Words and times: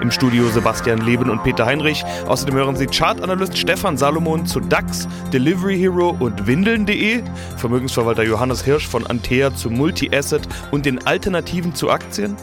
Im 0.00 0.10
Studio 0.10 0.48
Sebastian 0.48 0.98
Leben 0.98 1.30
und 1.30 1.42
Peter 1.42 1.66
Heinrich. 1.66 2.04
Außerdem 2.26 2.54
hören 2.54 2.76
Sie 2.76 2.86
Chartanalyst 2.86 3.56
Stefan 3.56 3.96
Salomon 3.96 4.46
zu 4.46 4.60
DAX, 4.60 5.08
Delivery 5.32 5.78
Hero 5.78 6.16
und 6.18 6.46
Windeln.de, 6.46 7.22
Vermögensverwalter 7.56 8.22
Johannes 8.22 8.64
Hirsch 8.64 8.86
von 8.86 9.06
Antea 9.06 9.54
zu 9.54 9.70
Multi-Asset 9.70 10.48
und 10.70 10.86
den 10.86 11.06
Alternativen 11.06 11.74
zu 11.74 11.90
Aktien, 11.90 12.36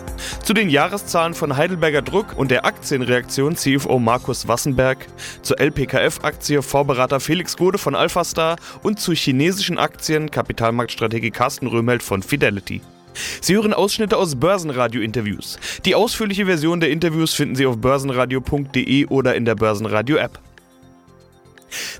zu 0.43 0.54
den 0.54 0.70
Jahreszahlen 0.70 1.34
von 1.34 1.57
Heidelberger 1.57 2.01
Druck 2.01 2.38
und 2.38 2.51
der 2.51 2.65
Aktienreaktion 2.65 3.56
CFO 3.56 4.00
Markus 4.00 4.48
Wassenberg, 4.48 5.06
zur 5.42 5.60
LPKF-Aktie 5.60 6.62
Vorberater 6.62 7.20
Felix 7.20 7.57
Gode 7.57 7.78
von 7.78 7.96
Alphastar 7.96 8.57
und 8.84 9.00
zu 9.00 9.14
chinesischen 9.14 9.78
Aktien 9.78 10.32
Kapitalmarktstrategie 10.32 11.32
Carsten 11.32 11.68
Röhmelt 11.68 12.04
von 12.04 12.23
Fidelity. 12.23 12.82
Sie 13.42 13.55
hören 13.55 13.74
Ausschnitte 13.74 14.18
aus 14.18 14.36
Börsenradio-Interviews. 14.36 15.60
Die 15.86 15.96
ausführliche 15.96 16.46
Version 16.46 16.79
der 16.79 16.89
Interviews 16.89 17.33
finden 17.33 17.56
Sie 17.56 17.65
auf 17.65 17.78
börsenradio.de 17.78 19.07
oder 19.07 19.36
in 19.36 19.46
der 19.46 19.56
Börsenradio-App. 19.56 20.39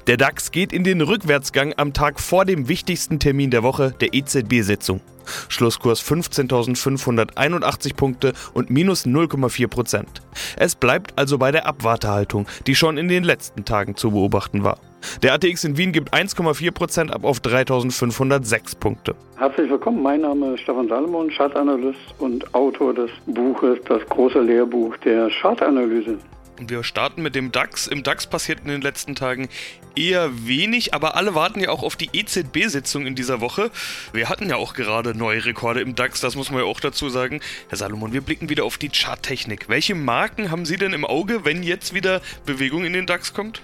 Der 0.08 0.18
DAX 0.18 0.52
geht 0.52 0.74
in 0.74 0.84
den 0.84 1.02
Rückwärtsgang 1.02 1.74
am 1.78 1.94
Tag 1.94 2.20
vor 2.20 2.46
dem 2.46 2.68
wichtigsten 2.68 3.20
Termin 3.20 3.52
der 3.52 3.64
Woche, 3.64 3.94
der 4.00 4.14
EZB-Sitzung. 4.14 5.02
Schlusskurs 5.50 6.04
15.581 6.04 7.96
Punkte 7.96 8.34
und 8.54 8.70
minus 8.70 9.06
0,4 9.06 9.68
Prozent. 9.68 10.22
Es 10.58 10.76
bleibt 10.76 11.18
also 11.18 11.38
bei 11.38 11.52
der 11.52 11.66
Abwartehaltung, 11.66 12.48
die 12.68 12.76
schon 12.76 12.98
in 12.98 13.08
den 13.08 13.24
letzten 13.24 13.66
Tagen 13.66 13.96
zu 13.96 14.12
beobachten 14.12 14.64
war. 14.64 14.80
Der 15.22 15.34
ATX 15.34 15.64
in 15.64 15.78
Wien 15.78 15.92
gibt 15.92 16.14
1,4 16.14 16.72
Prozent 16.72 17.12
ab 17.12 17.24
auf 17.24 17.40
3.506 17.40 18.80
Punkte. 18.80 19.16
Herzlich 19.38 19.70
willkommen, 19.70 20.02
mein 20.02 20.22
Name 20.22 20.54
ist 20.54 20.62
Stefan 20.62 20.88
Salomon, 20.88 21.30
Chartanalyst 21.30 22.16
und 22.20 22.54
Autor 22.56 22.94
des 22.94 23.12
Buches 23.28 23.80
Das 23.88 24.04
große 24.10 24.40
Lehrbuch 24.42 24.98
der 24.98 25.30
Chartanalyse. 25.30 26.18
Wir 26.60 26.84
starten 26.84 27.22
mit 27.22 27.36
dem 27.36 27.52
DAX. 27.52 27.86
Im 27.88 28.04
DAX 28.04 28.28
passiert 28.28 28.60
in 28.62 28.70
den 28.70 28.82
letzten 28.82 29.14
Tagen 29.14 29.50
eher 29.96 30.48
wenig, 30.48 30.94
aber 30.94 31.16
alle 31.16 31.36
warten 31.36 31.60
ja 31.60 31.70
auch 31.70 31.84
auf 31.84 31.98
die 31.98 32.10
EZB-Sitzung 32.14 33.06
in 33.06 33.16
dieser 33.16 33.42
Woche. 33.42 33.72
Wir 34.14 34.30
hatten 34.30 34.50
ja 34.50 34.56
auch 34.56 34.74
gerade 34.74 35.18
neue 35.18 35.44
Rekorde 35.44 35.82
im 35.82 35.96
DAX, 35.96 36.22
das 36.22 36.36
muss 36.36 36.52
man 36.52 36.62
ja 36.62 36.66
auch 36.66 36.80
dazu 36.80 37.10
sagen. 37.10 37.42
Herr 37.68 37.78
Salomon, 37.78 38.14
wir 38.14 38.22
blicken 38.22 38.48
wieder 38.50 38.64
auf 38.64 38.78
die 38.78 38.90
Charttechnik. 38.90 39.68
Welche 39.68 39.96
Marken 39.96 40.50
haben 40.50 40.66
Sie 40.66 40.78
denn 40.78 40.94
im 40.94 41.04
Auge, 41.04 41.44
wenn 41.44 41.62
jetzt 41.62 41.94
wieder 41.94 42.22
Bewegung 42.46 42.86
in 42.86 42.94
den 42.94 43.06
DAX 43.06 43.34
kommt? 43.34 43.62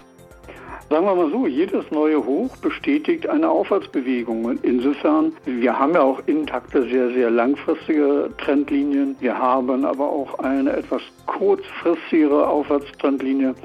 Sagen 0.92 1.06
wir 1.06 1.16
mal 1.16 1.31
so, 1.31 1.47
jedes 1.47 1.89
neue 1.89 2.25
Hoch 2.25 2.58
bestätigt 2.58 3.25
eine 3.30 3.50
Aufwärtsbewegung. 3.50 4.44
Und 4.44 4.66
insofern, 4.66 5.31
wir 5.45 5.80
haben 5.80 5.94
ja 5.94 6.02
auch 6.02 6.22
intakte, 6.25 6.83
sehr, 6.83 7.11
sehr 7.11 7.31
langfristige 7.31 8.30
Trendlinien. 8.38 9.16
Wir 9.22 9.38
haben 9.38 9.86
aber 9.86 10.09
auch 10.09 10.38
eine 10.39 10.73
etwas 10.73 11.02
kurzfristigere 11.28 12.45
Aufwärtstrendlinie 12.45 13.56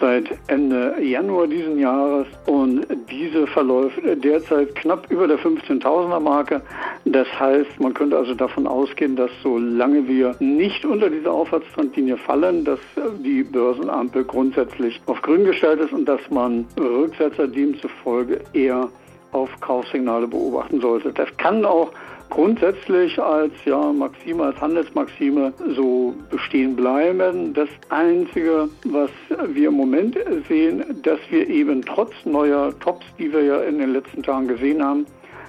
seit 0.00 0.24
Ende 0.48 0.94
Januar 1.00 1.46
diesen 1.46 1.78
Jahres 1.78 2.26
und 2.46 2.86
diese 3.10 3.46
verläuft 3.46 3.98
derzeit 4.24 4.74
knapp 4.76 5.10
über 5.10 5.28
der 5.28 5.38
15.000er 5.38 6.20
Marke. 6.20 6.62
Das 7.04 7.28
heißt, 7.38 7.78
man 7.78 7.94
könnte 7.94 8.16
also 8.16 8.34
davon 8.34 8.66
ausgehen, 8.66 9.16
dass 9.16 9.30
solange 9.42 10.08
wir 10.08 10.34
nicht 10.40 10.84
unter 10.84 11.10
diese 11.10 11.30
Aufwärtstrendlinie 11.30 12.16
fallen, 12.16 12.64
dass 12.64 12.80
die 13.24 13.42
Börsenampel 13.42 14.24
grundsätzlich 14.24 15.00
auf 15.06 15.20
grün 15.22 15.44
gestellt 15.44 15.80
ist 15.80 15.92
und 15.92 16.06
dass 16.06 16.20
man 16.30 16.66
Rücksetzer 16.78 17.46
demzufolge 17.46 18.40
eher 18.52 18.88
auf 19.32 19.48
Kaufsignale 19.60 20.26
beobachten 20.26 20.80
sollte. 20.80 21.12
Das 21.12 21.28
kann 21.36 21.64
auch 21.64 21.92
grundsätzlich 22.30 23.18
als 23.20 23.52
ja, 23.64 23.92
Maxime, 23.92 24.44
als 24.44 24.60
Handelsmaxime 24.60 25.52
so 25.76 26.14
bestehen 26.30 26.74
bleiben. 26.76 27.52
Das 27.52 27.68
Einzige, 27.90 28.68
was 28.84 29.10
wir 29.48 29.68
im 29.68 29.74
Moment 29.74 30.16
sehen, 30.48 30.82
dass 31.02 31.18
wir 31.28 31.48
eben 31.48 31.82
trotz 31.82 32.12
neuer 32.24 32.72
Tops, 32.78 33.04
die 33.18 33.32
wir 33.32 33.42
ja 33.42 33.60
in 33.62 33.78
den 33.78 33.92
letzten 33.92 34.22
Tagen 34.22 34.48
gesehen 34.48 34.82
haben, 34.82 35.06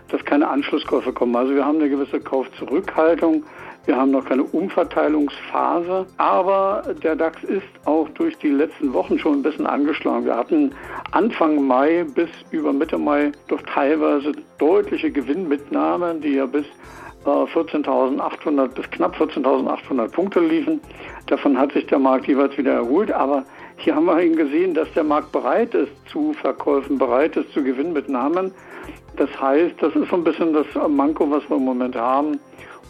dass 0.09 0.25
keine 0.25 0.47
Anschlusskäufe 0.50 1.14
kommen. 1.14 1.36
Also 1.36 1.56
wir 1.56 1.66
haben 1.66 1.80
eine 1.80 1.90
gewisse 1.90 2.19
Kaufzurückhaltung. 2.19 3.44
Wir 3.86 3.97
haben 3.97 4.12
noch 4.12 4.25
keine 4.25 4.44
Umverteilungsphase, 4.44 6.06
aber 6.18 6.84
der 7.02 7.16
DAX 7.16 7.44
ist 7.44 7.64
auch 7.86 8.08
durch 8.09 8.38
die 8.38 8.50
letzten 8.50 8.94
Wochen 8.94 9.18
schon 9.18 9.40
ein 9.40 9.42
bisschen 9.42 9.66
angeschlagen. 9.66 10.25
Wir 10.25 10.38
hatten 10.38 10.75
Anfang 11.12 11.66
Mai 11.66 12.06
bis 12.14 12.30
über 12.52 12.74
Mitte 12.74 13.00
Mai 13.00 13.31
doch 13.47 13.62
teilweise 13.64 14.34
deutliche 14.59 15.09
Gewinnmitnahmen, 15.09 16.22
die 16.22 16.36
ja 16.36 16.46
bis 16.46 16.66
14.800 17.25 18.66
äh, 18.66 18.68
bis 18.69 18.90
knapp 18.92 19.16
14.800 19.16 20.12
Punkte 20.12 20.40
liefen. 20.40 20.80
Davon 21.28 21.58
hat 21.58 21.72
sich 21.74 21.86
der 21.88 22.00
Markt 22.00 22.28
jeweils 22.28 22.58
wieder 22.58 22.74
erholt, 22.74 23.12
aber 23.12 23.46
hier 23.78 23.96
haben 23.96 24.06
wir 24.06 24.19
eben 24.22 24.36
gesehen, 24.36 24.74
dass 24.74 24.92
der 24.94 25.03
Markt 25.03 25.31
bereit 25.31 25.74
ist 25.74 25.92
zu 26.08 26.34
Verkäufen, 26.34 26.98
bereit 26.98 27.36
ist 27.36 27.52
zu 27.53 27.63
Gewinnmitnahmen. 27.63 28.53
Das 29.17 29.29
heißt, 29.39 29.75
das 29.79 29.95
ist 29.95 30.09
so 30.09 30.16
ein 30.16 30.23
bisschen 30.23 30.53
das 30.53 30.66
Manko, 30.88 31.29
was 31.29 31.47
wir 31.49 31.57
im 31.57 31.66
Moment 31.66 31.95
haben. 31.95 32.39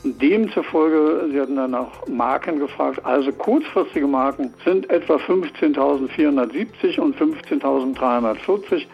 Demzufolge, 0.03 1.29
Sie 1.31 1.39
hatten 1.39 1.55
dann 1.55 1.71
nach 1.71 2.07
Marken 2.07 2.57
gefragt, 2.57 3.05
also 3.05 3.31
kurzfristige 3.31 4.07
Marken 4.07 4.51
sind 4.65 4.89
etwa 4.89 5.17
15.470 5.17 6.99
und 6.99 7.15
15.340. 7.17 8.85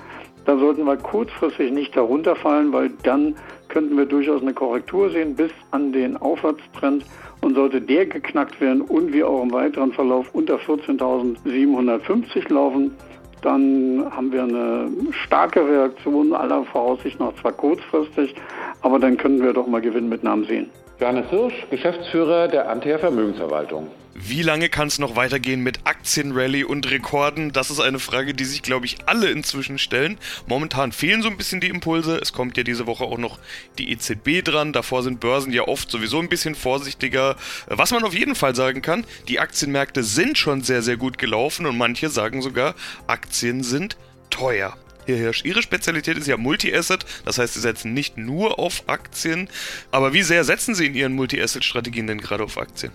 Da 0.45 0.57
sollten 0.57 0.85
wir 0.85 0.97
kurzfristig 0.97 1.71
nicht 1.71 1.95
darunter 1.95 2.35
fallen, 2.35 2.73
weil 2.73 2.89
dann 3.03 3.35
könnten 3.69 3.97
wir 3.97 4.05
durchaus 4.05 4.41
eine 4.41 4.53
Korrektur 4.53 5.09
sehen 5.09 5.35
bis 5.35 5.51
an 5.71 5.91
den 5.93 6.17
Aufwärtstrend. 6.17 7.05
Und 7.39 7.53
sollte 7.53 7.79
der 7.79 8.07
geknackt 8.07 8.59
werden 8.59 8.81
und 8.81 9.13
wir 9.13 9.29
auch 9.29 9.43
im 9.43 9.51
weiteren 9.51 9.93
Verlauf 9.93 10.33
unter 10.33 10.55
14.750 10.55 12.51
laufen, 12.51 12.95
dann 13.41 14.05
haben 14.11 14.31
wir 14.31 14.43
eine 14.43 14.89
starke 15.11 15.65
Reaktion 15.65 16.33
aller 16.33 16.63
Voraussicht 16.65 17.19
nach 17.19 17.33
zwar 17.35 17.51
kurzfristig, 17.53 18.35
aber 18.81 18.99
dann 18.99 19.17
können 19.17 19.41
wir 19.41 19.53
doch 19.53 19.67
mal 19.67 19.81
Gewinnmitnahmen 19.81 20.45
sehen. 20.45 20.69
Johannes 20.99 21.29
Hirsch, 21.29 21.67
Geschäftsführer 21.69 22.47
der 22.47 22.69
Antea 22.69 22.97
Vermögensverwaltung. 22.97 23.87
Wie 24.19 24.41
lange 24.41 24.67
kann 24.67 24.87
es 24.87 24.97
noch 24.97 25.15
weitergehen 25.15 25.61
mit 25.61 25.81
Aktienrally 25.83 26.63
und 26.63 26.89
Rekorden? 26.89 27.51
Das 27.53 27.69
ist 27.69 27.79
eine 27.79 27.99
Frage, 27.99 28.33
die 28.33 28.45
sich, 28.45 28.63
glaube 28.63 28.87
ich, 28.87 28.97
alle 29.05 29.29
inzwischen 29.29 29.77
stellen. 29.77 30.17
Momentan 30.47 30.91
fehlen 30.91 31.21
so 31.21 31.29
ein 31.29 31.37
bisschen 31.37 31.61
die 31.61 31.67
Impulse. 31.67 32.17
Es 32.17 32.33
kommt 32.33 32.57
ja 32.57 32.63
diese 32.63 32.87
Woche 32.87 33.03
auch 33.03 33.19
noch 33.19 33.37
die 33.77 33.91
EZB 33.91 34.43
dran. 34.43 34.73
Davor 34.73 35.03
sind 35.03 35.19
Börsen 35.19 35.53
ja 35.53 35.67
oft 35.67 35.91
sowieso 35.91 36.19
ein 36.19 36.29
bisschen 36.29 36.55
vorsichtiger. 36.55 37.35
Was 37.67 37.91
man 37.91 38.03
auf 38.03 38.15
jeden 38.15 38.33
Fall 38.33 38.55
sagen 38.55 38.81
kann, 38.81 39.05
die 39.27 39.39
Aktienmärkte 39.39 40.03
sind 40.03 40.39
schon 40.39 40.63
sehr, 40.63 40.81
sehr 40.81 40.97
gut 40.97 41.19
gelaufen 41.19 41.67
und 41.67 41.77
manche 41.77 42.09
sagen 42.09 42.41
sogar, 42.41 42.73
Aktien 43.05 43.61
sind 43.61 43.97
teuer. 44.31 44.75
Ihre 45.05 45.61
Spezialität 45.61 46.17
ist 46.17 46.27
ja 46.27 46.37
Multi-Asset, 46.37 47.05
das 47.23 47.37
heißt, 47.37 47.53
Sie 47.53 47.61
setzen 47.61 47.93
nicht 47.93 48.17
nur 48.17 48.57
auf 48.57 48.89
Aktien. 48.89 49.47
Aber 49.91 50.13
wie 50.13 50.23
sehr 50.23 50.43
setzen 50.43 50.73
Sie 50.73 50.87
in 50.87 50.95
Ihren 50.95 51.13
Multi-Asset-Strategien 51.13 52.07
denn 52.07 52.19
gerade 52.19 52.43
auf 52.43 52.57
Aktien? 52.57 52.91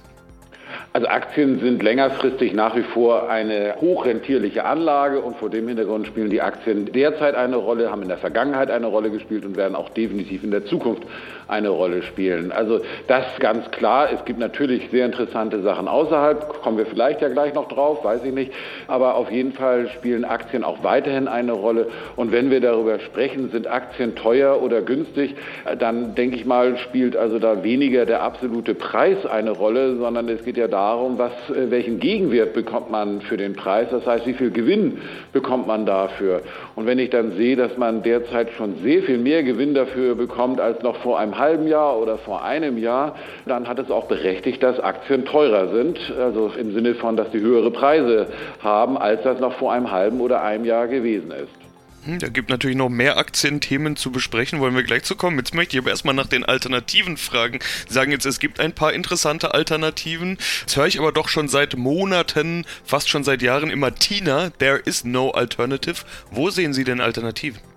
Also 0.92 1.08
Aktien 1.08 1.60
sind 1.60 1.82
längerfristig 1.82 2.52
nach 2.52 2.76
wie 2.76 2.82
vor 2.82 3.28
eine 3.28 3.76
hochrentierliche 3.80 4.64
Anlage 4.64 5.20
und 5.20 5.36
vor 5.36 5.50
dem 5.50 5.68
Hintergrund 5.68 6.06
spielen 6.06 6.30
die 6.30 6.42
Aktien 6.42 6.92
derzeit 6.92 7.34
eine 7.34 7.56
Rolle, 7.56 7.90
haben 7.90 8.02
in 8.02 8.08
der 8.08 8.18
Vergangenheit 8.18 8.70
eine 8.70 8.86
Rolle 8.86 9.10
gespielt 9.10 9.44
und 9.44 9.56
werden 9.56 9.74
auch 9.74 9.88
definitiv 9.90 10.44
in 10.44 10.50
der 10.50 10.66
Zukunft 10.66 11.02
eine 11.48 11.68
Rolle 11.68 12.02
spielen. 12.02 12.52
Also 12.52 12.80
das 13.08 13.24
ganz 13.38 13.70
klar. 13.70 14.10
Es 14.12 14.24
gibt 14.24 14.38
natürlich 14.38 14.88
sehr 14.90 15.06
interessante 15.06 15.62
Sachen 15.62 15.88
außerhalb, 15.88 16.62
kommen 16.62 16.78
wir 16.78 16.86
vielleicht 16.86 17.20
ja 17.20 17.28
gleich 17.28 17.54
noch 17.54 17.68
drauf, 17.68 18.04
weiß 18.04 18.24
ich 18.24 18.32
nicht. 18.32 18.52
Aber 18.88 19.14
auf 19.16 19.30
jeden 19.30 19.52
Fall 19.52 19.88
spielen 19.88 20.24
Aktien 20.24 20.64
auch 20.64 20.82
weiterhin 20.82 21.28
eine 21.28 21.52
Rolle. 21.52 21.88
Und 22.16 22.32
wenn 22.32 22.50
wir 22.50 22.60
darüber 22.60 23.00
sprechen, 23.00 23.50
sind 23.50 23.66
Aktien 23.66 24.14
teuer 24.14 24.62
oder 24.62 24.82
günstig, 24.82 25.34
dann 25.78 26.14
denke 26.14 26.36
ich 26.36 26.44
mal, 26.44 26.76
spielt 26.78 27.16
also 27.16 27.38
da 27.38 27.62
weniger 27.62 28.06
der 28.06 28.22
absolute 28.22 28.74
Preis 28.74 29.26
eine 29.26 29.50
Rolle, 29.50 29.96
sondern 29.96 30.28
es 30.28 30.44
geht 30.44 30.56
ja 30.56 30.61
darum, 30.68 31.02
darum, 31.02 31.18
was, 31.18 31.32
äh, 31.56 31.70
welchen 31.70 32.00
Gegenwert 32.00 32.54
bekommt 32.54 32.90
man 32.90 33.20
für 33.22 33.36
den 33.36 33.54
Preis, 33.54 33.88
das 33.90 34.06
heißt, 34.06 34.26
wie 34.26 34.34
viel 34.34 34.50
Gewinn 34.50 34.98
bekommt 35.32 35.66
man 35.66 35.86
dafür. 35.86 36.42
Und 36.74 36.86
wenn 36.86 36.98
ich 36.98 37.10
dann 37.10 37.32
sehe, 37.32 37.56
dass 37.56 37.76
man 37.76 38.02
derzeit 38.02 38.50
schon 38.52 38.76
sehr 38.82 39.02
viel 39.02 39.18
mehr 39.18 39.42
Gewinn 39.42 39.74
dafür 39.74 40.14
bekommt 40.14 40.60
als 40.60 40.82
noch 40.82 40.96
vor 40.96 41.18
einem 41.18 41.38
halben 41.38 41.66
Jahr 41.66 41.98
oder 41.98 42.18
vor 42.18 42.44
einem 42.44 42.78
Jahr, 42.78 43.16
dann 43.46 43.68
hat 43.68 43.78
es 43.78 43.90
auch 43.90 44.06
berechtigt, 44.06 44.62
dass 44.62 44.80
Aktien 44.80 45.24
teurer 45.24 45.68
sind, 45.68 45.98
also 46.18 46.50
im 46.58 46.72
Sinne 46.72 46.94
von, 46.94 47.16
dass 47.16 47.30
sie 47.32 47.40
höhere 47.40 47.70
Preise 47.70 48.26
haben, 48.60 48.96
als 48.96 49.22
das 49.22 49.40
noch 49.40 49.54
vor 49.54 49.72
einem 49.72 49.90
halben 49.90 50.20
oder 50.20 50.42
einem 50.42 50.64
Jahr 50.64 50.88
gewesen 50.88 51.30
ist. 51.30 51.61
Hm, 52.04 52.18
da 52.18 52.28
gibt 52.28 52.50
natürlich 52.50 52.76
noch 52.76 52.88
mehr 52.88 53.16
Aktienthemen 53.16 53.94
zu 53.94 54.10
besprechen, 54.10 54.58
wollen 54.58 54.74
wir 54.74 54.82
gleich 54.82 55.04
zu 55.04 55.14
kommen. 55.14 55.38
Jetzt 55.38 55.54
möchte 55.54 55.76
ich 55.76 55.82
aber 55.82 55.90
erstmal 55.90 56.14
nach 56.14 56.26
den 56.26 56.44
Alternativen 56.44 57.16
fragen. 57.16 57.60
Sie 57.86 57.94
sagen 57.94 58.10
jetzt, 58.10 58.26
es 58.26 58.40
gibt 58.40 58.58
ein 58.58 58.72
paar 58.72 58.92
interessante 58.92 59.54
Alternativen. 59.54 60.36
Jetzt 60.60 60.76
höre 60.76 60.86
ich 60.86 60.98
aber 60.98 61.12
doch 61.12 61.28
schon 61.28 61.48
seit 61.48 61.76
Monaten, 61.76 62.64
fast 62.84 63.08
schon 63.08 63.22
seit 63.22 63.40
Jahren 63.40 63.70
immer 63.70 63.94
Tina, 63.94 64.50
there 64.50 64.78
is 64.78 65.04
no 65.04 65.30
alternative. 65.30 66.04
Wo 66.30 66.50
sehen 66.50 66.74
Sie 66.74 66.84
denn 66.84 67.00
Alternativen? 67.00 67.71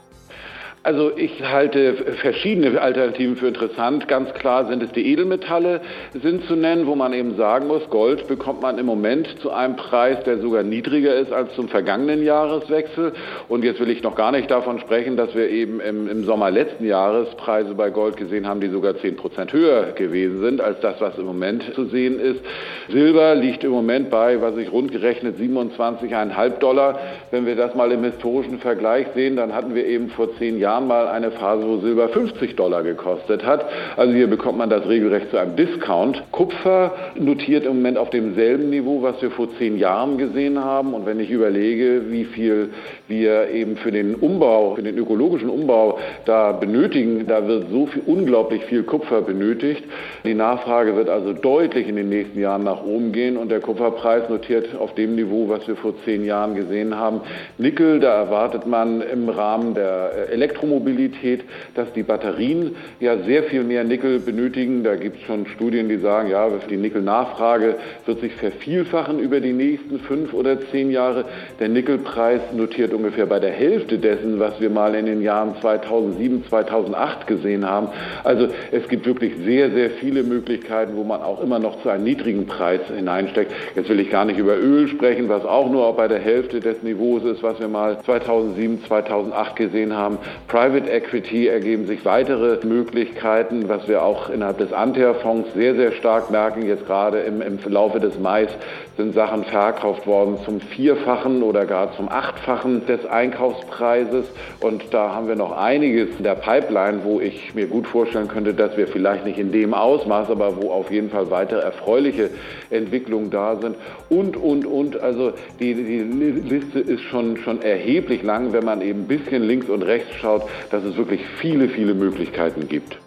Also 0.86 1.12
ich 1.18 1.44
halte 1.44 1.96
verschiedene 2.22 2.80
Alternativen 2.80 3.38
für 3.38 3.48
interessant. 3.48 4.08
Ganz 4.08 4.32
klar 4.36 4.68
sind 4.68 4.84
es 4.84 4.92
die 4.92 5.12
Edelmetalle, 5.12 5.82
sind 6.14 6.46
zu 6.46 6.56
nennen, 6.56 6.86
wo 6.86 6.94
man 6.94 7.12
eben 7.12 7.36
sagen 7.38 7.66
muss, 7.66 7.90
Gold 7.90 8.28
bekommt 8.28 8.62
man 8.62 8.78
im 8.78 8.86
Moment 8.86 9.28
zu 9.40 9.50
einem 9.50 9.78
Preis, 9.78 10.24
der 10.26 10.38
sogar 10.38 10.62
niedriger 10.62 11.16
ist 11.16 11.34
als 11.34 11.56
zum 11.56 11.70
vergangenen 11.70 12.24
Jahreswechsel. 12.24 13.14
Und 13.50 13.64
jetzt 13.64 13.80
will 13.80 13.90
ich 13.90 14.04
noch 14.04 14.14
gar 14.14 14.32
nicht 14.32 14.52
davon 14.52 14.78
sprechen, 14.78 15.18
dass 15.18 15.34
wir 15.34 15.50
eben 15.50 15.80
im, 15.80 16.08
im 16.08 16.24
Sommer 16.24 16.52
letzten 16.52 16.86
Jahres 16.86 17.30
Preise 17.34 17.74
bei 17.74 17.90
Gold 17.90 18.16
gesehen 18.16 18.48
haben, 18.48 18.62
die 18.62 18.70
sogar 18.70 18.96
10 18.96 19.16
Prozent 19.16 19.54
höher 19.54 19.94
gewesen 19.94 20.40
sind 20.42 20.62
als 20.62 20.82
das, 20.82 21.02
was 21.02 21.18
im 21.18 21.26
Moment 21.26 21.64
zu 21.74 21.86
sehen 21.86 22.20
ist. 22.20 22.42
Silber 22.90 23.34
liegt 23.34 23.64
im 23.64 23.72
Moment 23.72 24.12
bei, 24.12 24.40
was 24.40 24.56
ich 24.58 24.72
rund 24.72 24.92
gerechnet, 24.92 25.40
27,5 25.40 26.60
Dollar. 26.60 27.00
Wenn 27.32 27.48
wir 27.48 27.56
das 27.56 27.74
mal 27.74 27.92
im 27.92 28.04
historischen 28.04 28.60
Vergleich 28.60 29.08
sehen, 29.16 29.36
dann 29.36 29.52
hatten 29.56 29.74
wir 29.74 29.88
eben 29.88 30.10
vor 30.10 30.28
zehn 30.38 30.60
Jahren 30.60 30.75
Jahren 30.76 30.88
mal 30.88 31.08
eine 31.08 31.32
Phase, 31.32 31.66
wo 31.66 31.78
Silber 31.78 32.10
50 32.10 32.58
Dollar 32.58 32.84
gekostet 32.84 33.46
hat. 33.46 33.66
Also 33.96 34.14
hier 34.14 34.28
bekommt 34.28 34.58
man 34.58 34.70
das 34.70 34.86
regelrecht 34.88 35.32
zu 35.32 35.38
einem 35.38 35.56
Discount. 35.56 36.22
Kupfer 36.32 36.92
notiert 37.16 37.66
im 37.66 37.78
Moment 37.78 37.98
auf 37.98 38.10
demselben 38.10 38.70
Niveau, 38.70 39.02
was 39.02 39.22
wir 39.22 39.32
vor 39.32 39.48
zehn 39.58 39.78
Jahren 39.78 40.18
gesehen 40.18 40.62
haben. 40.62 40.94
Und 40.94 41.06
wenn 41.06 41.22
ich 41.22 41.30
überlege, 41.30 42.12
wie 42.12 42.26
viel 42.26 42.72
wir 43.08 43.50
eben 43.52 43.78
für 43.78 43.92
den 43.92 44.16
Umbau, 44.16 44.76
für 44.76 44.84
den 44.84 44.98
ökologischen 44.98 45.50
Umbau 45.50 45.98
da 46.26 46.52
benötigen, 46.52 47.26
da 47.26 47.48
wird 47.48 47.70
so 47.72 47.86
viel, 47.86 48.02
unglaublich 48.06 48.66
viel 48.66 48.84
Kupfer 48.84 49.22
benötigt. 49.22 49.84
Die 50.26 50.34
Nachfrage 50.34 50.98
wird 50.98 51.10
also 51.10 51.32
deutlich 51.32 51.88
in 51.88 51.96
den 51.96 52.10
nächsten 52.10 52.40
Jahren 52.40 52.66
nach 52.66 52.84
oben 52.84 53.14
gehen 53.14 53.38
und 53.38 53.50
der 53.50 53.62
Kupferpreis 53.62 54.28
notiert 54.28 54.76
auf 54.78 54.94
dem 54.96 55.16
Niveau, 55.16 55.48
was 55.48 55.66
wir 55.70 55.78
vor 55.78 55.94
zehn 56.04 56.26
Jahren 56.26 56.54
gesehen 56.56 56.98
haben. 56.98 57.22
Nickel, 57.58 58.02
da 58.02 58.16
erwartet 58.16 58.68
man 58.68 59.02
im 59.02 59.30
Rahmen 59.30 59.74
der 59.74 60.30
Elektro 60.32 60.65
Elektromobilität, 60.66 61.44
dass 61.76 61.92
die 61.94 62.04
Batterien 62.04 62.76
ja 63.00 63.18
sehr 63.20 63.44
viel 63.44 63.64
mehr 63.64 63.84
Nickel 63.84 64.20
benötigen. 64.20 64.84
Da 64.84 64.96
gibt 64.96 65.18
es 65.18 65.24
schon 65.24 65.46
Studien, 65.48 65.90
die 65.90 65.98
sagen, 65.98 66.30
ja, 66.30 66.50
die 66.70 66.78
Nickelnachfrage 66.78 67.76
wird 68.06 68.22
sich 68.22 68.34
vervielfachen 68.34 69.20
über 69.20 69.40
die 69.40 69.54
nächsten 69.54 70.00
fünf 70.00 70.34
oder 70.34 70.60
zehn 70.72 70.92
Jahre. 70.92 71.26
Der 71.60 71.70
Nickelpreis 71.70 72.42
notiert 72.54 72.94
ungefähr 72.94 73.26
bei 73.26 73.40
der 73.40 73.52
Hälfte 73.52 73.98
dessen, 73.98 74.40
was 74.40 74.60
wir 74.60 74.70
mal 74.70 74.96
in 74.96 75.06
den 75.06 75.22
Jahren 75.22 75.56
2007, 75.62 76.46
2008 76.50 77.28
gesehen 77.28 77.66
haben. 77.66 77.90
Also 78.24 78.48
es 78.72 78.88
gibt 78.88 79.06
wirklich 79.06 79.34
sehr, 79.46 79.72
sehr 79.72 79.92
viele 79.92 80.24
Möglichkeiten, 80.24 80.96
wo 80.96 81.04
man 81.04 81.22
auch 81.22 81.42
immer 81.42 81.60
noch 81.60 81.82
zu 81.82 81.90
einem 81.90 82.04
niedrigen 82.04 82.48
Preis 82.48 82.82
hineinsteckt. 82.96 83.52
Jetzt 83.76 83.90
will 83.90 84.00
ich 84.00 84.10
gar 84.10 84.26
nicht 84.26 84.40
über 84.40 84.58
Öl 84.58 84.88
sprechen, 84.88 85.30
was 85.30 85.46
auch 85.46 85.70
nur 85.70 85.96
bei 85.96 86.08
der 86.08 86.20
Hälfte 86.20 86.60
des 86.60 86.82
Niveaus 86.84 87.24
ist, 87.24 87.44
was 87.44 87.60
wir 87.60 87.68
mal 87.68 88.00
2007, 88.02 88.84
2008 88.86 89.56
gesehen 89.56 89.96
haben. 89.96 90.18
Private 90.56 90.90
Equity 90.90 91.50
ergeben 91.50 91.86
sich 91.86 92.06
weitere 92.06 92.66
Möglichkeiten, 92.66 93.68
was 93.68 93.90
wir 93.90 94.04
auch 94.04 94.30
innerhalb 94.30 94.58
des 94.58 94.72
Antea-Fonds 94.72 95.50
sehr, 95.54 95.76
sehr 95.76 95.92
stark 95.92 96.32
merken. 96.32 96.66
Jetzt 96.66 96.86
gerade 96.86 97.20
im, 97.20 97.42
im 97.42 97.60
Verlaufe 97.60 98.00
des 98.00 98.18
Mais 98.18 98.48
sind 98.96 99.14
Sachen 99.14 99.44
verkauft 99.44 100.08
worden 100.08 100.38
zum 100.46 100.62
Vierfachen 100.62 101.44
oder 101.44 101.66
gar 101.66 101.94
zum 101.98 102.08
Achtfachen 102.08 102.86
des 102.86 103.06
Einkaufspreises. 103.06 104.28
Und 104.62 104.94
da 104.94 105.14
haben 105.14 105.28
wir 105.28 105.36
noch 105.36 105.58
einiges 105.58 106.16
in 106.18 106.24
der 106.24 106.36
Pipeline, 106.36 107.02
wo 107.04 107.20
ich 107.20 107.54
mir 107.54 107.68
gut 107.68 107.86
vorstellen 107.86 108.30
könnte, 108.30 108.54
dass 108.54 108.78
wir 108.78 108.88
vielleicht 108.88 109.26
nicht 109.26 109.38
in 109.38 109.52
dem 109.52 109.74
Ausmaß, 109.74 110.30
aber 110.30 110.62
wo 110.62 110.72
auf 110.72 110.90
jeden 110.90 111.10
Fall 111.10 111.32
weitere 111.32 111.60
erfreuliche 111.60 112.30
Entwicklungen 112.70 113.30
da 113.30 113.58
sind. 113.58 113.76
Und, 114.08 114.38
und, 114.38 114.66
und. 114.66 115.02
Also 115.02 115.34
die, 115.60 115.74
die 115.74 116.00
Liste 116.00 116.80
ist 116.80 117.02
schon, 117.02 117.36
schon 117.36 117.62
erheblich 117.62 118.24
lang, 118.24 118.54
wenn 118.54 118.64
man 118.64 118.82
eben 118.82 119.02
ein 119.02 119.08
bisschen 119.08 119.44
links 119.44 119.68
und 119.68 119.82
rechts 119.82 120.16
schaut 120.16 120.35
dass 120.72 120.84
es 120.84 120.98
wirklich 120.98 121.22
viele, 121.40 121.70
viele 121.70 121.94
Möglichkeiten 121.94 122.68
gibt. 122.68 122.98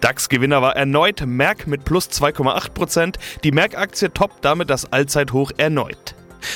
DAX-Gewinner 0.00 0.62
war 0.62 0.76
erneut 0.76 1.24
Merck 1.26 1.66
mit 1.66 1.84
plus 1.84 2.08
2,8%. 2.08 3.16
Die 3.42 3.52
Merck-Aktie 3.52 4.12
toppt 4.12 4.44
damit 4.44 4.70
das 4.70 4.92
Allzeithoch 4.92 5.50
erneut. 5.56 6.14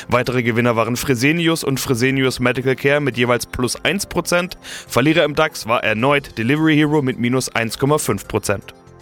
Weitere 0.08 0.42
Gewinner 0.42 0.76
waren 0.76 0.96
Fresenius 0.96 1.64
und 1.64 1.80
Fresenius 1.80 2.38
Medical 2.40 2.76
Care 2.76 3.00
mit 3.00 3.16
jeweils 3.16 3.46
plus 3.46 3.78
1%. 3.80 4.52
Verlierer 4.86 5.24
im 5.24 5.34
DAX 5.34 5.66
war 5.66 5.82
erneut 5.82 6.38
Delivery 6.38 6.76
Hero 6.76 7.02
mit 7.02 7.18
minus 7.18 7.50
1,5%. 7.52 8.60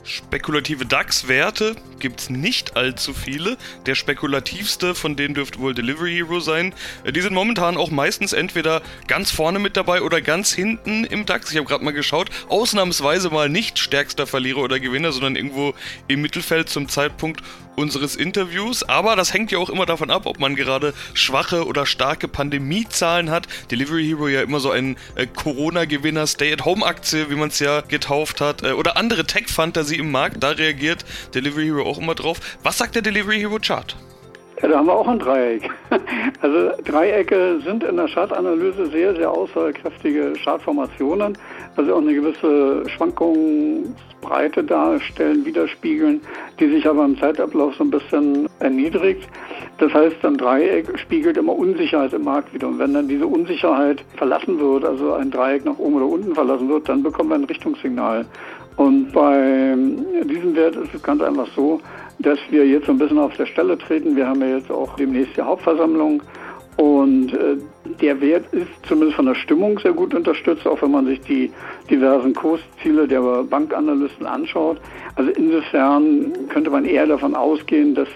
Spekulative 0.08 0.86
DAX-Werte 0.86 1.76
gibt 1.98 2.20
es 2.20 2.30
nicht 2.30 2.76
allzu 2.76 3.12
viele. 3.12 3.58
Der 3.84 3.94
spekulativste 3.94 4.94
von 4.94 5.16
denen 5.16 5.34
dürfte 5.34 5.58
wohl 5.58 5.74
Delivery 5.74 6.14
Hero 6.14 6.40
sein. 6.40 6.72
Äh, 7.04 7.12
die 7.12 7.20
sind 7.20 7.34
momentan 7.34 7.76
auch 7.76 7.90
meistens 7.90 8.32
entweder 8.32 8.80
ganz 9.06 9.30
vorne 9.30 9.58
mit 9.58 9.76
dabei 9.76 10.00
oder 10.00 10.22
ganz 10.22 10.52
hinten 10.52 11.04
im 11.04 11.26
DAX. 11.26 11.50
Ich 11.50 11.58
habe 11.58 11.66
gerade 11.66 11.84
mal 11.84 11.92
geschaut. 11.92 12.30
Ausnahmsweise 12.48 13.28
mal 13.28 13.50
nicht 13.50 13.78
stärkster 13.78 14.26
Verlierer 14.26 14.62
oder 14.62 14.80
Gewinner, 14.80 15.12
sondern 15.12 15.36
irgendwo 15.36 15.74
im 16.06 16.22
Mittelfeld 16.22 16.70
zum 16.70 16.88
Zeitpunkt 16.88 17.42
unseres 17.78 18.16
Interviews. 18.16 18.82
Aber 18.82 19.16
das 19.16 19.32
hängt 19.32 19.52
ja 19.52 19.58
auch 19.58 19.70
immer 19.70 19.86
davon 19.86 20.10
ab, 20.10 20.26
ob 20.26 20.38
man 20.38 20.56
gerade 20.56 20.92
schwache 21.14 21.66
oder 21.66 21.86
starke 21.86 22.28
Pandemiezahlen 22.28 23.30
hat. 23.30 23.46
Delivery 23.70 24.04
Hero 24.04 24.28
ja 24.28 24.42
immer 24.42 24.60
so 24.60 24.70
ein 24.70 24.96
äh, 25.14 25.26
Corona-Gewinner, 25.26 26.26
Stay-at-Home-Aktie, 26.26 27.30
wie 27.30 27.36
man 27.36 27.48
es 27.48 27.60
ja 27.60 27.80
getauft 27.82 28.40
hat. 28.40 28.62
Äh, 28.62 28.72
oder 28.72 28.96
andere 28.96 29.26
Tech-Fantasie 29.26 29.96
im 29.98 30.10
Markt. 30.10 30.42
Da 30.42 30.50
reagiert 30.50 31.04
Delivery 31.34 31.66
Hero 31.66 31.82
auch 31.82 31.98
immer 31.98 32.14
drauf. 32.14 32.40
Was 32.62 32.78
sagt 32.78 32.94
der 32.94 33.02
Delivery 33.02 33.38
Hero 33.38 33.58
Chart? 33.60 33.96
Ja, 34.60 34.66
da 34.66 34.78
haben 34.78 34.86
wir 34.86 34.94
auch 34.94 35.06
ein 35.06 35.18
Dreieck. 35.18 35.70
Also 36.40 36.70
Dreiecke 36.84 37.60
sind 37.64 37.82
in 37.82 37.96
der 37.96 38.06
Chartanalyse 38.06 38.86
sehr, 38.86 39.14
sehr 39.14 39.30
aussagekräftige 39.30 40.34
Chartformationen, 40.44 41.36
also 41.76 41.94
auch 41.94 42.00
eine 42.00 42.14
gewisse 42.14 42.88
Schwankungsbreite 42.90 44.62
darstellen, 44.62 45.44
widerspiegeln, 45.44 46.20
die 46.60 46.68
sich 46.68 46.86
aber 46.86 47.04
im 47.04 47.18
Zeitablauf 47.18 47.74
so 47.74 47.84
ein 47.84 47.90
bisschen 47.90 48.48
erniedrigt. 48.60 49.28
Das 49.78 49.92
heißt, 49.92 50.24
ein 50.24 50.36
Dreieck 50.36 50.98
spiegelt 50.98 51.36
immer 51.36 51.56
Unsicherheit 51.56 52.12
im 52.12 52.24
Markt 52.24 52.52
wieder. 52.52 52.68
Und 52.68 52.78
wenn 52.78 52.94
dann 52.94 53.08
diese 53.08 53.26
Unsicherheit 53.26 54.04
verlassen 54.16 54.58
wird, 54.60 54.84
also 54.84 55.14
ein 55.14 55.30
Dreieck 55.30 55.64
nach 55.64 55.78
oben 55.78 55.94
oder 55.94 56.06
unten 56.06 56.34
verlassen 56.34 56.68
wird, 56.68 56.88
dann 56.88 57.02
bekommen 57.02 57.30
wir 57.30 57.36
ein 57.36 57.44
Richtungssignal. 57.44 58.26
Und 58.78 59.10
bei 59.12 59.76
diesem 60.24 60.54
Wert 60.54 60.76
ist 60.76 60.94
es 60.94 61.02
ganz 61.02 61.20
einfach 61.20 61.48
so, 61.54 61.80
dass 62.20 62.38
wir 62.50 62.64
jetzt 62.64 62.86
so 62.86 62.92
ein 62.92 62.98
bisschen 62.98 63.18
auf 63.18 63.36
der 63.36 63.46
Stelle 63.46 63.76
treten. 63.76 64.14
Wir 64.14 64.28
haben 64.28 64.40
ja 64.40 64.56
jetzt 64.56 64.70
auch 64.70 64.94
demnächst 64.94 65.36
die 65.36 65.42
Hauptversammlung 65.42 66.22
und 66.76 67.34
äh, 67.34 67.56
der 68.00 68.20
Wert 68.20 68.44
ist 68.52 68.68
zumindest 68.86 69.16
von 69.16 69.26
der 69.26 69.34
Stimmung 69.34 69.80
sehr 69.80 69.92
gut 69.92 70.14
unterstützt, 70.14 70.64
auch 70.64 70.80
wenn 70.80 70.92
man 70.92 71.06
sich 71.06 71.20
die 71.22 71.50
diversen 71.90 72.32
Kursziele 72.32 73.08
der 73.08 73.20
Bankanalysten 73.42 74.26
anschaut. 74.26 74.80
Also 75.16 75.32
insofern 75.32 76.32
könnte 76.48 76.70
man 76.70 76.84
eher 76.84 77.08
davon 77.08 77.34
ausgehen, 77.34 77.96
dass 77.96 78.08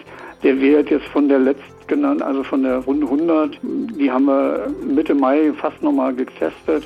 der 0.44 0.60
Wert 0.60 0.90
jetzt 0.90 1.06
von 1.06 1.28
der 1.28 1.40
letztgenannten, 1.40 2.22
also 2.22 2.44
von 2.44 2.62
der 2.62 2.76
Runde 2.78 3.06
100, 3.06 3.58
die 3.62 4.08
haben 4.08 4.26
wir 4.26 4.68
Mitte 4.86 5.16
Mai 5.16 5.52
fast 5.60 5.82
nochmal 5.82 6.14
getestet 6.14 6.84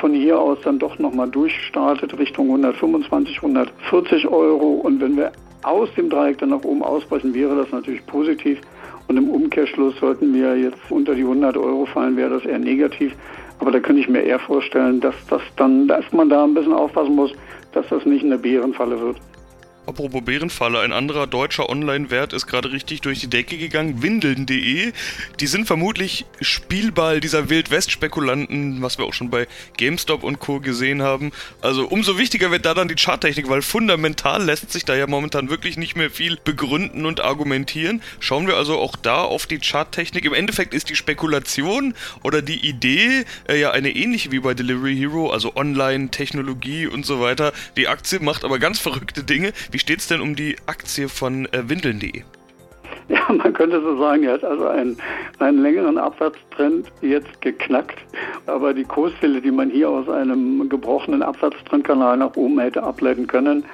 von 0.00 0.12
hier 0.12 0.38
aus 0.38 0.58
dann 0.62 0.78
doch 0.78 0.98
nochmal 0.98 1.28
durchstartet 1.28 2.18
Richtung 2.18 2.46
125, 2.46 3.36
140 3.36 4.28
Euro. 4.28 4.80
Und 4.82 5.00
wenn 5.00 5.16
wir 5.16 5.32
aus 5.62 5.88
dem 5.96 6.08
Dreieck 6.08 6.38
dann 6.38 6.50
nach 6.50 6.64
oben 6.64 6.82
ausbrechen, 6.82 7.34
wäre 7.34 7.56
das 7.56 7.70
natürlich 7.72 8.04
positiv. 8.06 8.60
Und 9.08 9.16
im 9.16 9.28
Umkehrschluss 9.28 9.96
sollten 10.00 10.34
wir 10.34 10.56
jetzt 10.58 10.78
unter 10.90 11.14
die 11.14 11.22
100 11.22 11.56
Euro 11.56 11.86
fallen, 11.86 12.16
wäre 12.16 12.30
das 12.30 12.44
eher 12.44 12.58
negativ. 12.58 13.14
Aber 13.58 13.70
da 13.70 13.80
könnte 13.80 14.00
ich 14.00 14.08
mir 14.08 14.22
eher 14.22 14.38
vorstellen, 14.38 15.00
dass 15.00 15.14
das 15.28 15.42
dann, 15.56 15.88
dass 15.88 16.10
man 16.12 16.28
da 16.28 16.44
ein 16.44 16.54
bisschen 16.54 16.72
aufpassen 16.72 17.14
muss, 17.14 17.32
dass 17.72 17.88
das 17.88 18.04
nicht 18.04 18.24
eine 18.24 18.38
Bärenfalle 18.38 19.00
wird. 19.00 19.16
Apropos 19.86 20.24
Bärenfalle, 20.24 20.80
ein 20.80 20.92
anderer 20.92 21.28
deutscher 21.28 21.68
Online-Wert 21.68 22.32
ist 22.32 22.48
gerade 22.48 22.72
richtig 22.72 23.02
durch 23.02 23.20
die 23.20 23.28
Decke 23.28 23.56
gegangen, 23.56 24.02
windeln.de. 24.02 24.92
Die 25.38 25.46
sind 25.46 25.66
vermutlich 25.66 26.26
Spielball 26.40 27.20
dieser 27.20 27.48
Wildwest-Spekulanten, 27.48 28.82
was 28.82 28.98
wir 28.98 29.04
auch 29.04 29.14
schon 29.14 29.30
bei 29.30 29.46
GameStop 29.76 30.24
und 30.24 30.40
Co. 30.40 30.58
gesehen 30.58 31.02
haben. 31.02 31.30
Also 31.60 31.86
umso 31.86 32.18
wichtiger 32.18 32.50
wird 32.50 32.66
da 32.66 32.74
dann 32.74 32.88
die 32.88 32.96
Charttechnik, 32.96 33.48
weil 33.48 33.62
fundamental 33.62 34.42
lässt 34.42 34.72
sich 34.72 34.84
da 34.84 34.96
ja 34.96 35.06
momentan 35.06 35.50
wirklich 35.50 35.76
nicht 35.76 35.94
mehr 35.94 36.10
viel 36.10 36.36
begründen 36.42 37.06
und 37.06 37.20
argumentieren. 37.20 38.02
Schauen 38.18 38.48
wir 38.48 38.56
also 38.56 38.78
auch 38.78 38.96
da 38.96 39.22
auf 39.22 39.46
die 39.46 39.60
Charttechnik. 39.60 40.24
Im 40.24 40.34
Endeffekt 40.34 40.74
ist 40.74 40.88
die 40.90 40.96
Spekulation 40.96 41.94
oder 42.24 42.42
die 42.42 42.66
Idee 42.66 43.24
äh, 43.48 43.60
ja 43.60 43.70
eine 43.70 43.94
ähnliche 43.94 44.32
wie 44.32 44.40
bei 44.40 44.54
Delivery 44.54 44.96
Hero, 44.96 45.30
also 45.30 45.54
Online, 45.54 46.10
Technologie 46.10 46.88
und 46.88 47.06
so 47.06 47.20
weiter. 47.20 47.52
Die 47.76 47.86
Aktie 47.86 48.18
macht 48.18 48.44
aber 48.44 48.58
ganz 48.58 48.80
verrückte 48.80 49.22
Dinge. 49.22 49.52
Wie 49.70 49.75
steht 49.78 50.00
es 50.00 50.08
denn 50.08 50.20
um 50.20 50.34
die 50.36 50.56
Aktie 50.66 51.08
von 51.08 51.46
äh, 51.46 51.68
Windeln.de? 51.68 52.22
Ja, 53.08 53.32
man 53.32 53.52
könnte 53.52 53.80
so 53.80 53.96
sagen, 53.98 54.24
er 54.24 54.34
hat 54.34 54.44
also 54.44 54.66
einen, 54.66 54.96
einen 55.38 55.62
längeren 55.62 55.96
Abwärtstrend 55.96 56.90
jetzt 57.02 57.40
geknackt. 57.40 57.98
Aber 58.46 58.74
die 58.74 58.82
Kursziele, 58.82 59.40
die 59.40 59.52
man 59.52 59.70
hier 59.70 59.88
aus 59.88 60.08
einem 60.08 60.68
gebrochenen 60.68 61.22
Abwärtstrendkanal 61.22 62.16
nach 62.16 62.34
oben 62.36 62.58
hätte 62.58 62.82
ableiten 62.82 63.26
können, 63.26 63.64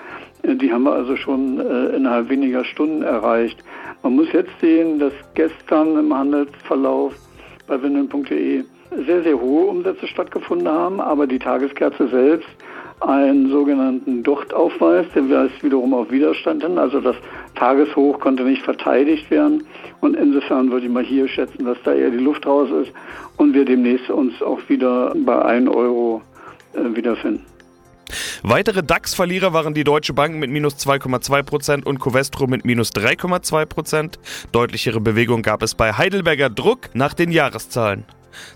äh, 0.43 0.55
die 0.55 0.73
haben 0.73 0.85
wir 0.85 0.93
also 0.93 1.17
schon 1.17 1.61
äh, 1.61 1.97
innerhalb 1.97 2.29
weniger 2.29 2.65
Stunden 2.65 3.03
erreicht. 3.03 3.63
Man 4.03 4.17
muss 4.17 4.31
jetzt 4.33 4.53
sehen, 4.61 4.99
dass 4.99 5.13
gestern 5.35 5.99
im 5.99 6.15
Handelsverlauf 6.15 7.15
bei 7.67 7.83
windeln.de 7.83 8.65
sehr, 9.07 9.23
sehr 9.23 9.41
hohe 9.41 9.67
Umsätze 9.67 10.07
stattgefunden 10.07 10.69
haben, 10.69 11.01
aber 11.01 11.27
die 11.27 11.39
Tageskerze 11.39 12.09
selbst 12.09 12.49
einen 13.07 13.51
sogenannten 13.51 14.23
Durchtaufweis, 14.23 15.07
der 15.15 15.29
weist 15.29 15.63
wiederum 15.63 15.95
auf 15.95 16.11
Widerstand 16.11 16.63
hin. 16.63 16.79
Also 16.79 17.01
das 17.01 17.17
Tageshoch 17.55 18.21
konnte 18.21 18.45
nicht 18.45 18.63
verteidigt 18.63 19.31
werden. 19.31 19.65
Und 20.01 20.15
insofern 20.15 20.71
würde 20.71 20.87
ich 20.87 20.93
mal 20.93 21.05
hier 21.05 21.29
schätzen, 21.29 21.65
dass 21.65 21.79
da 21.85 21.93
eher 21.93 22.11
die 22.11 22.19
Luft 22.19 22.47
raus 22.47 22.69
ist 22.83 22.93
und 23.37 23.55
wir 23.55 23.65
demnächst 23.65 24.11
uns 24.11 24.41
auch 24.43 24.61
wieder 24.69 25.13
bei 25.25 25.43
1 25.43 25.69
Euro 25.69 26.23
äh, 26.75 26.97
wiederfinden. 26.97 27.45
Weitere 28.43 28.83
DAX-Verlierer 28.83 29.53
waren 29.53 29.73
die 29.73 29.85
Deutsche 29.85 30.13
Bank 30.13 30.37
mit 30.37 30.51
minus 30.51 30.75
2,2% 30.75 31.85
und 31.85 31.99
Covestro 32.01 32.47
mit 32.47 32.65
minus 32.65 32.91
3,2%. 32.91 34.19
Deutlichere 34.51 35.01
Bewegung 35.01 35.43
gab 35.43 35.63
es 35.63 35.75
bei 35.75 35.93
Heidelberger 35.93 36.51
Druck 36.51 36.91
nach 36.95 37.15
den 37.15 37.31
Jahreszahlen. 37.31 38.05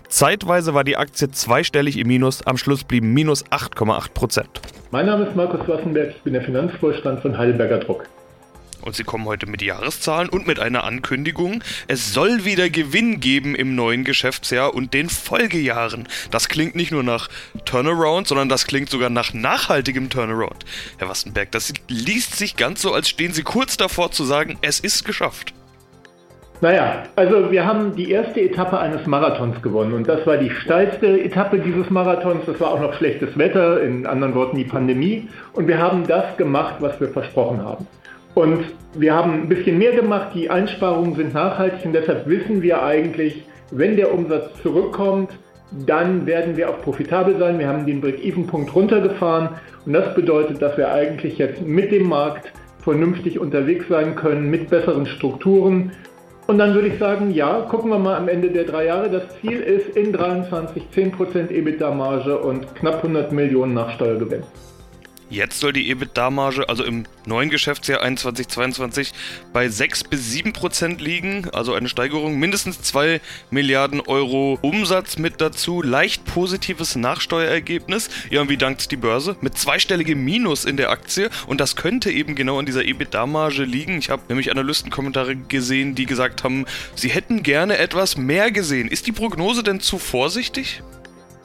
Zeitweise 0.09 0.73
war 0.73 0.83
die 0.83 0.97
Aktie 0.97 1.31
zweistellig 1.31 1.97
im 1.97 2.07
Minus, 2.07 2.45
am 2.45 2.57
Schluss 2.57 2.83
blieben 2.83 3.13
minus 3.13 3.45
8,8% 3.45 4.45
Mein 4.91 5.05
Name 5.05 5.25
ist 5.25 5.35
Markus 5.35 5.67
Wassenberg, 5.67 6.11
ich 6.15 6.21
bin 6.23 6.33
der 6.33 6.43
Finanzvorstand 6.43 7.21
von 7.21 7.37
Heidelberger 7.37 7.79
Druck. 7.79 8.07
Und 8.81 8.95
sie 8.95 9.03
kommen 9.03 9.25
heute 9.25 9.47
mit 9.47 9.61
Jahreszahlen 9.61 10.29
und 10.29 10.47
mit 10.47 10.59
einer 10.59 10.85
Ankündigung. 10.85 11.61
Es 11.87 12.13
soll 12.13 12.45
wieder 12.45 12.69
Gewinn 12.69 13.19
geben 13.19 13.53
im 13.53 13.75
neuen 13.75 14.03
Geschäftsjahr 14.03 14.73
und 14.73 14.93
den 14.93 15.09
Folgejahren. 15.09 16.07
Das 16.31 16.47
klingt 16.47 16.75
nicht 16.75 16.91
nur 16.91 17.03
nach 17.03 17.27
Turnaround, 17.65 18.27
sondern 18.27 18.47
das 18.47 18.65
klingt 18.65 18.89
sogar 18.89 19.09
nach 19.09 19.33
nachhaltigem 19.33 20.09
Turnaround. 20.09 20.63
Herr 20.99 21.09
Wassenberg, 21.09 21.51
das 21.51 21.73
liest 21.89 22.35
sich 22.35 22.55
ganz 22.55 22.81
so, 22.81 22.93
als 22.93 23.09
stehen 23.09 23.33
Sie 23.33 23.43
kurz 23.43 23.77
davor 23.77 24.11
zu 24.11 24.23
sagen, 24.23 24.57
es 24.61 24.79
ist 24.79 25.03
geschafft. 25.03 25.53
Naja, 26.59 27.03
also 27.15 27.51
wir 27.51 27.65
haben 27.65 27.95
die 27.95 28.09
erste 28.09 28.41
Etappe 28.41 28.79
eines 28.79 29.05
Marathons 29.05 29.61
gewonnen 29.61 29.93
und 29.93 30.07
das 30.07 30.25
war 30.25 30.37
die 30.37 30.49
steilste 30.49 31.21
Etappe 31.21 31.59
dieses 31.59 31.91
Marathons. 31.91 32.45
Das 32.47 32.59
war 32.59 32.71
auch 32.71 32.81
noch 32.81 32.93
schlechtes 32.93 33.37
Wetter, 33.37 33.83
in 33.83 34.07
anderen 34.07 34.33
Worten 34.33 34.57
die 34.57 34.63
Pandemie. 34.63 35.27
Und 35.53 35.67
wir 35.67 35.77
haben 35.77 36.07
das 36.07 36.35
gemacht, 36.35 36.77
was 36.79 36.99
wir 36.99 37.09
versprochen 37.09 37.63
haben. 37.63 37.85
Und 38.33 38.65
wir 38.95 39.13
haben 39.13 39.33
ein 39.33 39.49
bisschen 39.49 39.77
mehr 39.77 39.91
gemacht, 39.91 40.29
die 40.33 40.49
Einsparungen 40.49 41.15
sind 41.15 41.35
nachhaltig 41.35 41.85
und 41.85 41.93
deshalb 41.93 42.27
wissen 42.27 42.61
wir 42.63 42.83
eigentlich, 42.83 43.43
wenn 43.71 43.95
der 43.95 44.11
Umsatz 44.11 44.49
zurückkommt, 44.63 45.29
dann 45.85 46.25
werden 46.25 46.57
wir 46.57 46.69
auch 46.69 46.81
profitabel 46.81 47.37
sein. 47.37 47.59
Wir 47.59 47.67
haben 47.67 47.85
den 47.85 48.01
Break-Even-Punkt 48.01 48.73
runtergefahren 48.73 49.49
und 49.85 49.93
das 49.93 50.15
bedeutet, 50.15 50.61
dass 50.61 50.75
wir 50.77 50.91
eigentlich 50.91 51.37
jetzt 51.37 51.61
mit 51.61 51.91
dem 51.91 52.07
Markt 52.07 52.51
vernünftig 52.79 53.39
unterwegs 53.39 53.85
sein 53.89 54.15
können, 54.15 54.49
mit 54.49 54.69
besseren 54.69 55.05
Strukturen 55.05 55.91
und 56.47 56.57
dann 56.57 56.73
würde 56.73 56.87
ich 56.87 56.97
sagen, 56.97 57.31
ja, 57.31 57.61
gucken 57.61 57.91
wir 57.91 57.99
mal 57.99 58.15
am 58.15 58.29
Ende 58.29 58.49
der 58.49 58.63
drei 58.63 58.85
Jahre. 58.85 59.09
Das 59.09 59.23
Ziel 59.41 59.59
ist 59.59 59.95
in 59.97 60.13
23 60.13 60.83
10% 60.95 61.51
EBITDA-Marge 61.51 62.39
und 62.39 62.73
knapp 62.75 63.03
100 63.03 63.31
Millionen 63.31 63.73
nach 63.73 63.91
Steuergewinn. 63.91 64.43
Jetzt 65.29 65.59
soll 65.59 65.73
die 65.73 65.89
EBITDA-Marge, 65.89 66.69
also 66.69 66.85
im 66.85 67.03
neuen 67.25 67.49
Geschäftsjahr 67.49 67.99
2021, 67.99 69.11
bei 69.51 69.67
6 69.67 70.05
bis 70.05 70.31
7 70.31 70.53
Prozent 70.53 71.01
liegen, 71.01 71.49
also 71.51 71.73
eine 71.73 71.89
Steigerung, 71.89 72.39
mindestens 72.39 72.81
2 72.81 73.19
Milliarden 73.51 73.99
Euro 73.99 74.57
Umsatz 74.61 75.17
mit 75.17 75.41
dazu, 75.41 75.81
leicht 75.81 76.23
positives 76.23 76.95
Nachsteuerergebnis. 76.95 78.09
Ja, 78.29 78.39
und 78.39 78.49
wie 78.49 78.55
dankt 78.55 78.89
die 78.89 78.95
Börse? 78.95 79.35
Mit 79.41 79.57
zweistelligem 79.57 80.23
Minus 80.23 80.63
in 80.63 80.77
der 80.77 80.91
Aktie 80.91 81.29
und 81.45 81.59
das 81.59 81.75
könnte 81.75 82.09
eben 82.09 82.35
genau 82.35 82.59
an 82.59 82.65
dieser 82.65 82.85
EBITDA-Marge 82.85 83.63
liegen. 83.63 83.97
Ich 83.99 84.09
habe 84.09 84.21
nämlich 84.29 84.49
Analystenkommentare 84.49 85.35
gesehen, 85.35 85.93
die 85.93 86.05
gesagt 86.05 86.45
haben, 86.45 86.65
sie 86.95 87.09
hätten 87.09 87.43
gerne 87.43 87.77
etwas 87.79 88.15
mehr 88.15 88.49
gesehen. 88.51 88.87
Ist 88.87 89.07
die 89.07 89.11
Prognose 89.11 89.61
denn 89.61 89.81
zu 89.81 89.99
vorsichtig? 89.99 90.81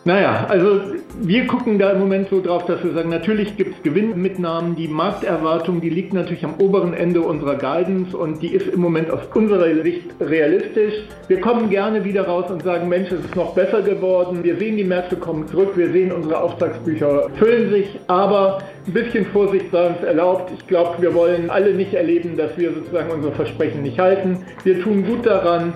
Naja, 0.04 0.46
also 0.48 0.80
wir 1.20 1.46
gucken 1.46 1.78
da 1.78 1.92
im 1.92 2.00
Moment 2.00 2.28
so 2.28 2.42
drauf, 2.42 2.66
dass 2.66 2.82
wir 2.82 2.92
sagen, 2.92 3.08
natürlich 3.08 3.56
gibt 3.56 3.76
es 3.76 3.82
Gewinnmitnahmen. 3.84 4.74
Die 4.74 4.88
Markterwartung, 4.88 5.80
die 5.80 5.90
liegt 5.90 6.12
natürlich 6.12 6.44
am 6.44 6.54
oberen 6.58 6.92
Ende 6.92 7.20
unserer 7.20 7.54
Guidance 7.54 8.16
und 8.16 8.42
die 8.42 8.48
ist 8.48 8.66
im 8.66 8.80
Moment 8.80 9.12
aus 9.12 9.20
unserer 9.32 9.72
Sicht 9.84 10.10
realistisch. 10.20 10.94
Wir 11.28 11.40
kommen 11.40 11.70
gerne 11.70 12.04
wieder 12.04 12.26
raus 12.26 12.50
und 12.50 12.64
sagen, 12.64 12.88
Mensch, 12.88 13.12
es 13.12 13.24
ist 13.24 13.36
noch 13.36 13.54
besser 13.54 13.80
geworden. 13.80 14.42
Wir 14.42 14.56
sehen, 14.56 14.76
die 14.76 14.82
Märkte 14.82 15.14
kommen 15.14 15.46
zurück. 15.46 15.76
Wir 15.76 15.92
sehen, 15.92 16.10
unsere 16.10 16.40
Auftragsbücher 16.40 17.30
füllen 17.38 17.70
sich. 17.70 18.00
Aber 18.08 18.58
ein 18.84 18.92
bisschen 18.92 19.24
Vorsicht 19.26 19.66
sei 19.70 19.86
uns 19.86 20.02
erlaubt. 20.02 20.50
Ich 20.58 20.66
glaube, 20.66 21.00
wir 21.00 21.14
wollen 21.14 21.48
alle 21.48 21.74
nicht 21.74 21.94
erleben, 21.94 22.36
dass 22.36 22.58
wir 22.58 22.72
sozusagen 22.72 23.12
unsere 23.12 23.34
Versprechen 23.34 23.82
nicht 23.82 24.00
halten. 24.00 24.38
Wir 24.64 24.82
tun 24.82 25.06
gut 25.06 25.24
daran, 25.26 25.72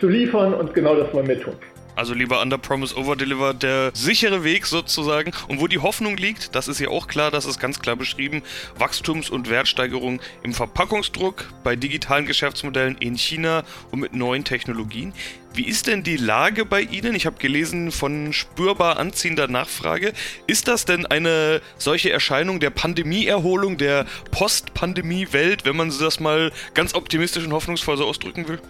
zu 0.00 0.08
liefern 0.08 0.54
und 0.54 0.72
genau 0.72 0.94
das 0.94 1.12
wollen 1.12 1.28
wir 1.28 1.38
tun. 1.38 1.54
Also 1.98 2.14
lieber 2.14 2.40
Under 2.40 2.58
Promise 2.58 2.96
Over 2.96 3.16
Deliver, 3.16 3.52
der 3.52 3.90
sichere 3.92 4.44
Weg 4.44 4.66
sozusagen. 4.66 5.32
Und 5.48 5.60
wo 5.60 5.66
die 5.66 5.80
Hoffnung 5.80 6.16
liegt, 6.16 6.54
das 6.54 6.68
ist 6.68 6.78
ja 6.78 6.90
auch 6.90 7.08
klar, 7.08 7.32
das 7.32 7.44
ist 7.44 7.58
ganz 7.58 7.80
klar 7.80 7.96
beschrieben. 7.96 8.44
Wachstums- 8.78 9.30
und 9.30 9.50
Wertsteigerung 9.50 10.20
im 10.44 10.54
Verpackungsdruck, 10.54 11.52
bei 11.64 11.74
digitalen 11.74 12.24
Geschäftsmodellen 12.24 12.96
in 12.98 13.18
China 13.18 13.64
und 13.90 13.98
mit 13.98 14.14
neuen 14.14 14.44
Technologien. 14.44 15.12
Wie 15.54 15.66
ist 15.66 15.88
denn 15.88 16.04
die 16.04 16.16
Lage 16.16 16.64
bei 16.64 16.82
Ihnen? 16.82 17.16
Ich 17.16 17.26
habe 17.26 17.40
gelesen 17.40 17.90
von 17.90 18.32
spürbar 18.32 18.96
anziehender 18.98 19.48
Nachfrage. 19.48 20.12
Ist 20.46 20.68
das 20.68 20.84
denn 20.84 21.04
eine 21.04 21.60
solche 21.78 22.12
Erscheinung 22.12 22.60
der 22.60 22.70
Pandemieerholung, 22.70 23.76
der 23.76 24.06
Post-Pandemie-Welt, 24.30 25.64
wenn 25.64 25.74
man 25.74 25.92
das 25.98 26.20
mal 26.20 26.52
ganz 26.74 26.94
optimistisch 26.94 27.44
und 27.44 27.52
hoffnungsvoll 27.52 27.96
so 27.96 28.06
ausdrücken 28.06 28.46
will? 28.46 28.60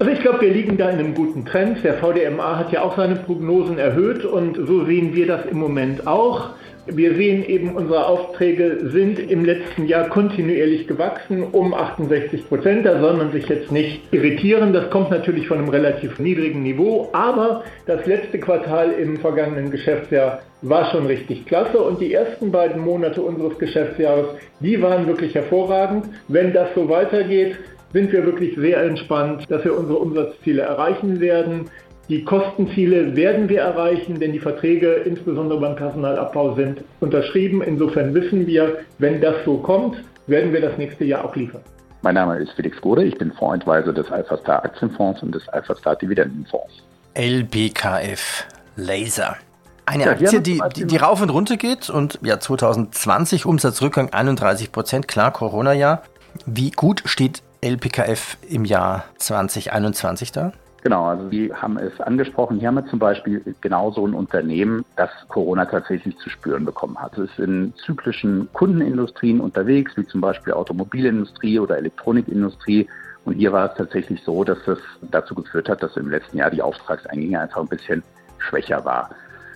Also 0.00 0.12
ich 0.12 0.20
glaube, 0.20 0.42
wir 0.42 0.50
liegen 0.50 0.76
da 0.76 0.90
in 0.90 1.00
einem 1.00 1.14
guten 1.14 1.44
Trend. 1.44 1.82
Der 1.82 1.94
VDMA 1.94 2.56
hat 2.56 2.70
ja 2.70 2.82
auch 2.82 2.96
seine 2.96 3.16
Prognosen 3.16 3.78
erhöht 3.78 4.24
und 4.24 4.56
so 4.56 4.84
sehen 4.84 5.12
wir 5.16 5.26
das 5.26 5.44
im 5.46 5.58
Moment 5.58 6.06
auch. 6.06 6.50
Wir 6.86 7.16
sehen 7.16 7.44
eben, 7.44 7.74
unsere 7.74 8.06
Aufträge 8.06 8.90
sind 8.90 9.18
im 9.18 9.44
letzten 9.44 9.86
Jahr 9.86 10.08
kontinuierlich 10.08 10.86
gewachsen 10.86 11.42
um 11.42 11.74
68 11.74 12.48
Prozent. 12.48 12.86
Da 12.86 13.00
soll 13.00 13.14
man 13.14 13.32
sich 13.32 13.48
jetzt 13.48 13.72
nicht 13.72 14.02
irritieren. 14.12 14.72
Das 14.72 14.88
kommt 14.88 15.10
natürlich 15.10 15.48
von 15.48 15.58
einem 15.58 15.68
relativ 15.68 16.20
niedrigen 16.20 16.62
Niveau. 16.62 17.08
Aber 17.12 17.64
das 17.86 18.06
letzte 18.06 18.38
Quartal 18.38 18.92
im 18.92 19.18
vergangenen 19.18 19.72
Geschäftsjahr 19.72 20.40
war 20.62 20.90
schon 20.92 21.06
richtig 21.06 21.44
klasse. 21.44 21.78
Und 21.78 22.00
die 22.00 22.14
ersten 22.14 22.52
beiden 22.52 22.80
Monate 22.80 23.20
unseres 23.20 23.58
Geschäftsjahres, 23.58 24.28
die 24.60 24.80
waren 24.80 25.08
wirklich 25.08 25.34
hervorragend. 25.34 26.06
Wenn 26.28 26.52
das 26.52 26.68
so 26.74 26.88
weitergeht, 26.88 27.56
sind 27.92 28.12
wir 28.12 28.24
wirklich 28.24 28.56
sehr 28.56 28.82
entspannt, 28.82 29.44
dass 29.48 29.64
wir 29.64 29.76
unsere 29.76 29.98
Umsatzziele 29.98 30.62
erreichen 30.62 31.20
werden. 31.20 31.70
Die 32.08 32.24
Kostenziele 32.24 33.14
werden 33.16 33.48
wir 33.48 33.60
erreichen, 33.60 34.18
denn 34.18 34.32
die 34.32 34.38
Verträge, 34.38 34.92
insbesondere 35.04 35.60
beim 35.60 35.76
Personalabbau, 35.76 36.54
sind 36.54 36.82
unterschrieben. 37.00 37.62
Insofern 37.62 38.14
wissen 38.14 38.46
wir, 38.46 38.78
wenn 38.98 39.20
das 39.20 39.34
so 39.44 39.58
kommt, 39.58 39.96
werden 40.26 40.52
wir 40.52 40.60
das 40.60 40.78
nächste 40.78 41.04
Jahr 41.04 41.24
auch 41.24 41.36
liefern. 41.36 41.62
Mein 42.02 42.14
Name 42.14 42.38
ist 42.38 42.52
Felix 42.52 42.80
Gode, 42.80 43.04
ich 43.04 43.18
bin 43.18 43.32
Fondsadvisor 43.32 43.92
des 43.92 44.10
Alpha 44.10 44.36
Star 44.38 44.64
Aktienfonds 44.64 45.22
und 45.22 45.34
des 45.34 45.48
Alpha 45.48 45.74
Star 45.74 45.96
Dividendenfonds. 45.96 46.82
LBKF 47.14 48.46
Laser. 48.76 49.36
Eine 49.84 50.04
ja, 50.04 50.10
Aktie, 50.12 50.40
die, 50.40 50.60
die, 50.76 50.86
die, 50.86 50.96
rauf 50.96 51.20
und 51.20 51.30
runter 51.30 51.56
geht 51.56 51.90
und 51.90 52.20
ja 52.22 52.38
2020 52.38 53.46
Umsatzrückgang 53.46 54.12
31 54.12 54.70
Prozent, 54.70 55.08
klar, 55.08 55.32
Corona-Jahr. 55.32 56.02
Wie 56.46 56.70
gut 56.70 57.02
steht 57.06 57.42
LPKF 57.60 58.36
im 58.48 58.64
Jahr 58.64 59.04
2021 59.18 60.32
da? 60.32 60.52
Genau, 60.82 61.06
also 61.06 61.28
Sie 61.28 61.52
haben 61.52 61.76
es 61.76 62.00
angesprochen. 62.00 62.58
Hier 62.58 62.68
haben 62.68 62.76
wir 62.76 62.86
zum 62.86 63.00
Beispiel 63.00 63.42
genauso 63.60 64.06
ein 64.06 64.14
Unternehmen, 64.14 64.84
das 64.96 65.10
Corona 65.28 65.64
tatsächlich 65.64 66.16
zu 66.18 66.30
spüren 66.30 66.64
bekommen 66.64 66.96
hat. 66.96 67.18
Es 67.18 67.30
ist 67.30 67.38
in 67.40 67.74
zyklischen 67.84 68.48
Kundenindustrien 68.52 69.40
unterwegs, 69.40 69.92
wie 69.96 70.06
zum 70.06 70.20
Beispiel 70.20 70.52
Automobilindustrie 70.52 71.58
oder 71.58 71.78
Elektronikindustrie. 71.78 72.86
Und 73.24 73.34
hier 73.34 73.52
war 73.52 73.70
es 73.70 73.76
tatsächlich 73.76 74.22
so, 74.22 74.44
dass 74.44 74.58
es 74.68 74.78
dazu 75.10 75.34
geführt 75.34 75.68
hat, 75.68 75.82
dass 75.82 75.96
im 75.96 76.10
letzten 76.10 76.38
Jahr 76.38 76.50
die 76.50 76.62
Auftragseingänge 76.62 77.40
einfach 77.40 77.60
ein 77.60 77.68
bisschen 77.68 78.04
schwächer 78.38 78.84
war. 78.84 79.10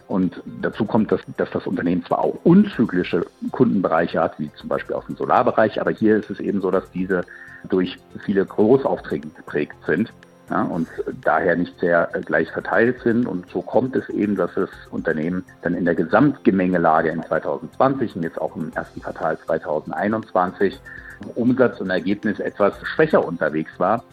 Und 0.08 0.42
dazu 0.60 0.84
kommt, 0.84 1.12
dass, 1.12 1.20
dass 1.36 1.50
das 1.52 1.66
Unternehmen 1.66 2.04
zwar 2.04 2.18
auch 2.18 2.36
unzyklische 2.42 3.24
Kundenbereiche 3.52 4.20
hat, 4.20 4.38
wie 4.38 4.50
zum 4.56 4.68
Beispiel 4.68 4.94
auch 4.94 5.08
im 5.08 5.16
Solarbereich, 5.16 5.80
aber 5.80 5.92
hier 5.92 6.16
ist 6.16 6.28
es 6.28 6.40
eben 6.40 6.60
so, 6.60 6.70
dass 6.70 6.90
diese 6.90 7.22
durch 7.68 7.98
viele 8.24 8.44
Großaufträge 8.44 9.28
geprägt 9.28 9.76
sind 9.86 10.12
ja, 10.50 10.62
und 10.62 10.88
daher 11.22 11.56
nicht 11.56 11.78
sehr 11.80 12.08
gleich 12.24 12.50
verteilt 12.50 13.00
sind. 13.02 13.26
Und 13.26 13.48
so 13.50 13.62
kommt 13.62 13.96
es 13.96 14.08
eben, 14.08 14.36
dass 14.36 14.52
das 14.54 14.70
Unternehmen 14.90 15.44
dann 15.62 15.74
in 15.74 15.84
der 15.84 15.94
Gesamtgemengelage 15.94 17.10
in 17.10 17.22
2020 17.22 18.16
und 18.16 18.22
jetzt 18.22 18.40
auch 18.40 18.54
im 18.56 18.72
ersten 18.74 19.00
Quartal 19.00 19.38
2021 19.46 20.78
Umsatz 21.34 21.80
und 21.80 21.90
Ergebnis 21.90 22.40
etwas 22.40 22.74
schwächer 22.84 23.24
unterwegs 23.24 23.70
war 23.78 24.04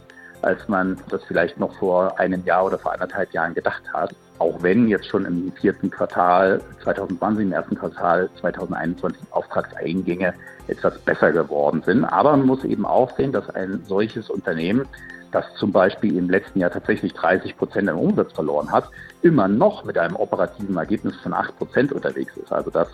als 0.42 0.68
man 0.68 0.98
das 1.10 1.24
vielleicht 1.24 1.60
noch 1.60 1.74
vor 1.76 2.18
einem 2.20 2.44
Jahr 2.46 2.66
oder 2.66 2.80
vor 2.80 2.94
anderthalb 2.94 3.32
Jahren 3.34 3.54
gedacht 3.54 3.84
hat. 3.94 4.16
Auch 4.38 4.62
wenn 4.62 4.88
jetzt 4.88 5.08
schon 5.08 5.26
im 5.26 5.52
vierten 5.52 5.90
Quartal 5.90 6.62
2020, 6.84 7.46
im 7.46 7.52
ersten 7.52 7.76
Quartal 7.76 8.30
2021 8.40 9.22
Auftragseingänge 9.32 10.34
etwas 10.68 10.98
besser 11.00 11.32
geworden 11.32 11.82
sind. 11.86 12.06
Aber 12.06 12.32
man 12.38 12.46
muss 12.46 12.64
eben 12.64 12.86
auch 12.86 13.16
sehen, 13.18 13.32
dass 13.32 13.50
ein 13.50 13.84
solches 13.86 14.30
Unternehmen, 14.30 14.88
das 15.32 15.46
zum 15.56 15.72
Beispiel 15.72 16.18
im 16.18 16.30
letzten 16.30 16.60
Jahr 16.60 16.72
tatsächlich 16.72 17.14
30 17.14 17.58
Prozent 17.58 17.90
an 17.90 17.96
Umsatz 17.96 18.34
verloren 18.34 18.72
hat, 18.72 18.90
immer 19.22 19.48
noch 19.48 19.84
mit 19.84 19.98
einem 19.98 20.16
operativen 20.16 20.78
Ergebnis 20.78 21.16
von 21.18 21.34
8 21.34 21.58
Prozent 21.58 21.92
unterwegs 21.92 22.36
ist. 22.38 22.52
Also 22.52 22.70
das 22.72 22.88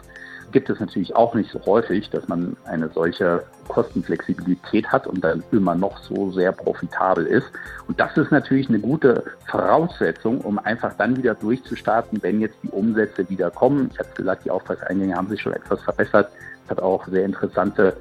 gibt 0.56 0.70
es 0.70 0.80
natürlich 0.80 1.14
auch 1.18 1.36
nicht 1.36 1.52
so 1.52 1.60
häufig, 1.66 2.10
dass 2.12 2.30
man 2.30 2.56
eine 2.64 2.88
solche 2.88 3.44
Kostenflexibilität 3.68 4.88
hat 4.88 5.06
und 5.06 5.22
dann 5.22 5.44
immer 5.52 5.76
noch 5.76 5.98
so 5.98 6.32
sehr 6.32 6.54
profitabel 6.54 7.26
ist. 7.26 7.48
Und 7.90 8.00
das 8.00 8.16
ist 8.16 8.32
natürlich 8.32 8.70
eine 8.70 8.80
gute 8.80 9.26
Voraussetzung, 9.52 10.40
um 10.40 10.58
einfach 10.58 10.94
dann 10.94 11.18
wieder 11.18 11.36
durchzustarten, 11.36 12.24
wenn 12.24 12.40
jetzt 12.40 12.56
die 12.64 12.70
Umsätze 12.70 13.30
wieder 13.30 13.52
kommen. 13.52 13.90
Ich 13.92 14.00
habe 14.00 14.08
gesagt, 14.16 14.46
die 14.46 14.50
Auftragseingänge 14.50 15.14
haben 15.14 15.28
sich 15.28 15.42
schon 15.42 15.52
etwas 15.52 15.82
verbessert. 15.82 16.32
Es 16.64 16.72
hat 16.72 16.80
auch 16.80 17.06
sehr 17.06 17.26
interessante 17.26 17.98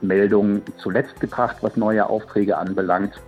Meldungen 0.00 0.62
zuletzt 0.76 1.18
gebracht, 1.18 1.56
was 1.62 1.76
neue 1.76 2.08
Aufträge 2.08 2.56
anbelangt. 2.56 3.20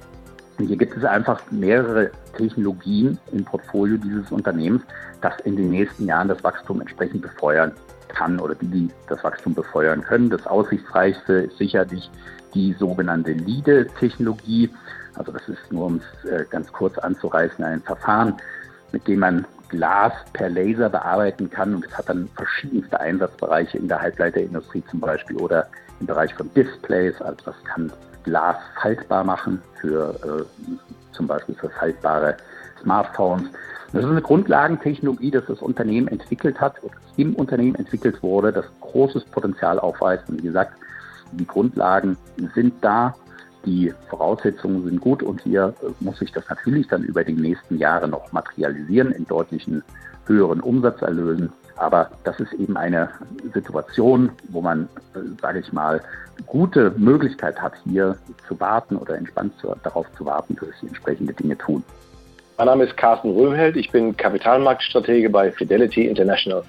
Und 0.56 0.66
hier 0.66 0.76
gibt 0.76 0.96
es 0.96 1.04
einfach 1.04 1.42
mehrere 1.50 2.12
Technologien 2.36 3.18
im 3.32 3.44
Portfolio 3.44 3.96
dieses 3.96 4.30
Unternehmens, 4.30 4.84
das 5.20 5.32
in 5.40 5.56
den 5.56 5.70
nächsten 5.70 6.06
Jahren 6.06 6.28
das 6.28 6.44
Wachstum 6.44 6.80
entsprechend 6.80 7.22
befeuern 7.22 7.72
kann 8.08 8.40
oder 8.40 8.54
die, 8.54 8.66
die 8.66 8.90
das 9.08 9.22
Wachstum 9.24 9.54
befeuern 9.54 10.02
können. 10.02 10.30
Das 10.30 10.46
aussichtsreichste 10.46 11.32
ist 11.34 11.58
sicherlich 11.58 12.10
die 12.54 12.74
sogenannte 12.78 13.32
LIDE-Technologie. 13.32 14.70
Also 15.14 15.32
das 15.32 15.48
ist 15.48 15.72
nur, 15.72 15.86
um 15.86 16.00
es 16.24 16.30
äh, 16.30 16.44
ganz 16.48 16.72
kurz 16.72 16.96
anzureißen, 16.98 17.64
ein 17.64 17.82
Verfahren, 17.82 18.34
mit 18.92 19.06
dem 19.06 19.20
man 19.20 19.46
Glas 19.68 20.12
per 20.32 20.48
Laser 20.48 20.88
bearbeiten 20.88 21.50
kann 21.50 21.74
und 21.74 21.84
es 21.84 21.96
hat 21.96 22.08
dann 22.08 22.28
verschiedenste 22.34 22.98
Einsatzbereiche 22.98 23.76
in 23.76 23.88
der 23.88 24.00
Halbleiterindustrie 24.00 24.82
zum 24.90 25.00
Beispiel 25.00 25.36
oder 25.36 25.66
im 26.00 26.06
Bereich 26.06 26.32
von 26.34 26.52
Displays. 26.54 27.20
Also 27.20 27.36
das 27.44 27.54
kann 27.64 27.92
Glas 28.24 28.56
faltbar 28.80 29.24
machen 29.24 29.60
für 29.80 30.14
äh, 30.24 30.64
zum 31.12 31.26
Beispiel 31.26 31.54
für 31.56 31.68
faltbare 31.70 32.36
Smartphones. 32.80 33.48
Das 33.92 34.04
ist 34.04 34.10
eine 34.10 34.20
Grundlagentechnologie, 34.20 35.30
das 35.30 35.46
das 35.46 35.62
Unternehmen 35.62 36.08
entwickelt 36.08 36.60
hat, 36.60 36.74
im 37.16 37.34
Unternehmen 37.34 37.74
entwickelt 37.76 38.22
wurde, 38.22 38.52
das 38.52 38.66
großes 38.80 39.24
Potenzial 39.24 39.78
aufweist. 39.78 40.28
Und 40.28 40.42
wie 40.42 40.46
gesagt, 40.46 40.72
die 41.32 41.46
Grundlagen 41.46 42.16
sind 42.54 42.74
da, 42.82 43.14
die 43.64 43.92
Voraussetzungen 44.08 44.84
sind 44.84 45.00
gut 45.00 45.22
und 45.22 45.40
hier 45.40 45.74
muss 46.00 46.18
sich 46.18 46.32
das 46.32 46.48
natürlich 46.48 46.86
dann 46.88 47.02
über 47.02 47.24
die 47.24 47.32
nächsten 47.32 47.78
Jahre 47.78 48.08
noch 48.08 48.30
materialisieren 48.32 49.10
in 49.12 49.26
deutlichen 49.26 49.82
höheren 50.26 50.60
Umsatzerlösen. 50.60 51.50
Aber 51.76 52.10
das 52.24 52.38
ist 52.40 52.52
eben 52.54 52.76
eine 52.76 53.08
Situation, 53.54 54.30
wo 54.48 54.60
man, 54.60 54.88
sage 55.40 55.60
ich 55.60 55.72
mal, 55.72 56.02
gute 56.46 56.92
Möglichkeit 56.96 57.60
hat, 57.60 57.72
hier 57.84 58.16
zu 58.46 58.58
warten 58.60 58.96
oder 58.96 59.16
entspannt 59.16 59.54
zu, 59.60 59.74
darauf 59.82 60.06
zu 60.16 60.26
warten, 60.26 60.56
dass 60.56 60.68
sie 60.80 60.88
entsprechende 60.88 61.32
Dinge 61.32 61.56
tun. 61.56 61.82
Mein 62.58 62.66
Name 62.66 62.84
ist 62.86 62.96
Carsten 62.96 63.30
Röhmheld, 63.30 63.76
ich 63.76 63.92
bin 63.92 64.16
Kapitalmarktstratege 64.16 65.30
bei 65.30 65.52
Fidelity 65.52 66.08
International. 66.08 66.64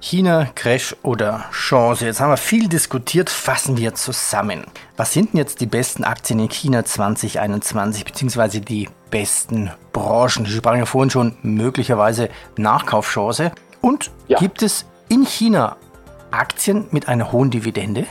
China, 0.00 0.48
Crash 0.54 0.94
oder 1.02 1.46
Chance. 1.50 2.04
Jetzt 2.04 2.20
haben 2.20 2.28
wir 2.28 2.36
viel 2.36 2.68
diskutiert, 2.68 3.30
fassen 3.30 3.78
wir 3.78 3.94
zusammen. 3.94 4.66
Was 4.98 5.14
sind 5.14 5.32
denn 5.32 5.38
jetzt 5.38 5.62
die 5.62 5.66
besten 5.66 6.04
Aktien 6.04 6.40
in 6.40 6.50
China 6.50 6.84
2021, 6.84 8.04
beziehungsweise 8.04 8.60
die 8.60 8.90
besten 9.10 9.70
Branchen? 9.94 10.44
Sie 10.44 10.58
sprachen 10.58 10.80
ja 10.80 10.84
vorhin 10.84 11.08
schon 11.08 11.38
möglicherweise 11.40 12.28
Nachkaufchance. 12.58 13.52
Und 13.80 14.10
ja. 14.28 14.38
gibt 14.38 14.60
es 14.60 14.84
in 15.08 15.24
China 15.24 15.78
Aktien 16.30 16.84
mit 16.90 17.08
einer 17.08 17.32
hohen 17.32 17.50
Dividende? 17.50 18.04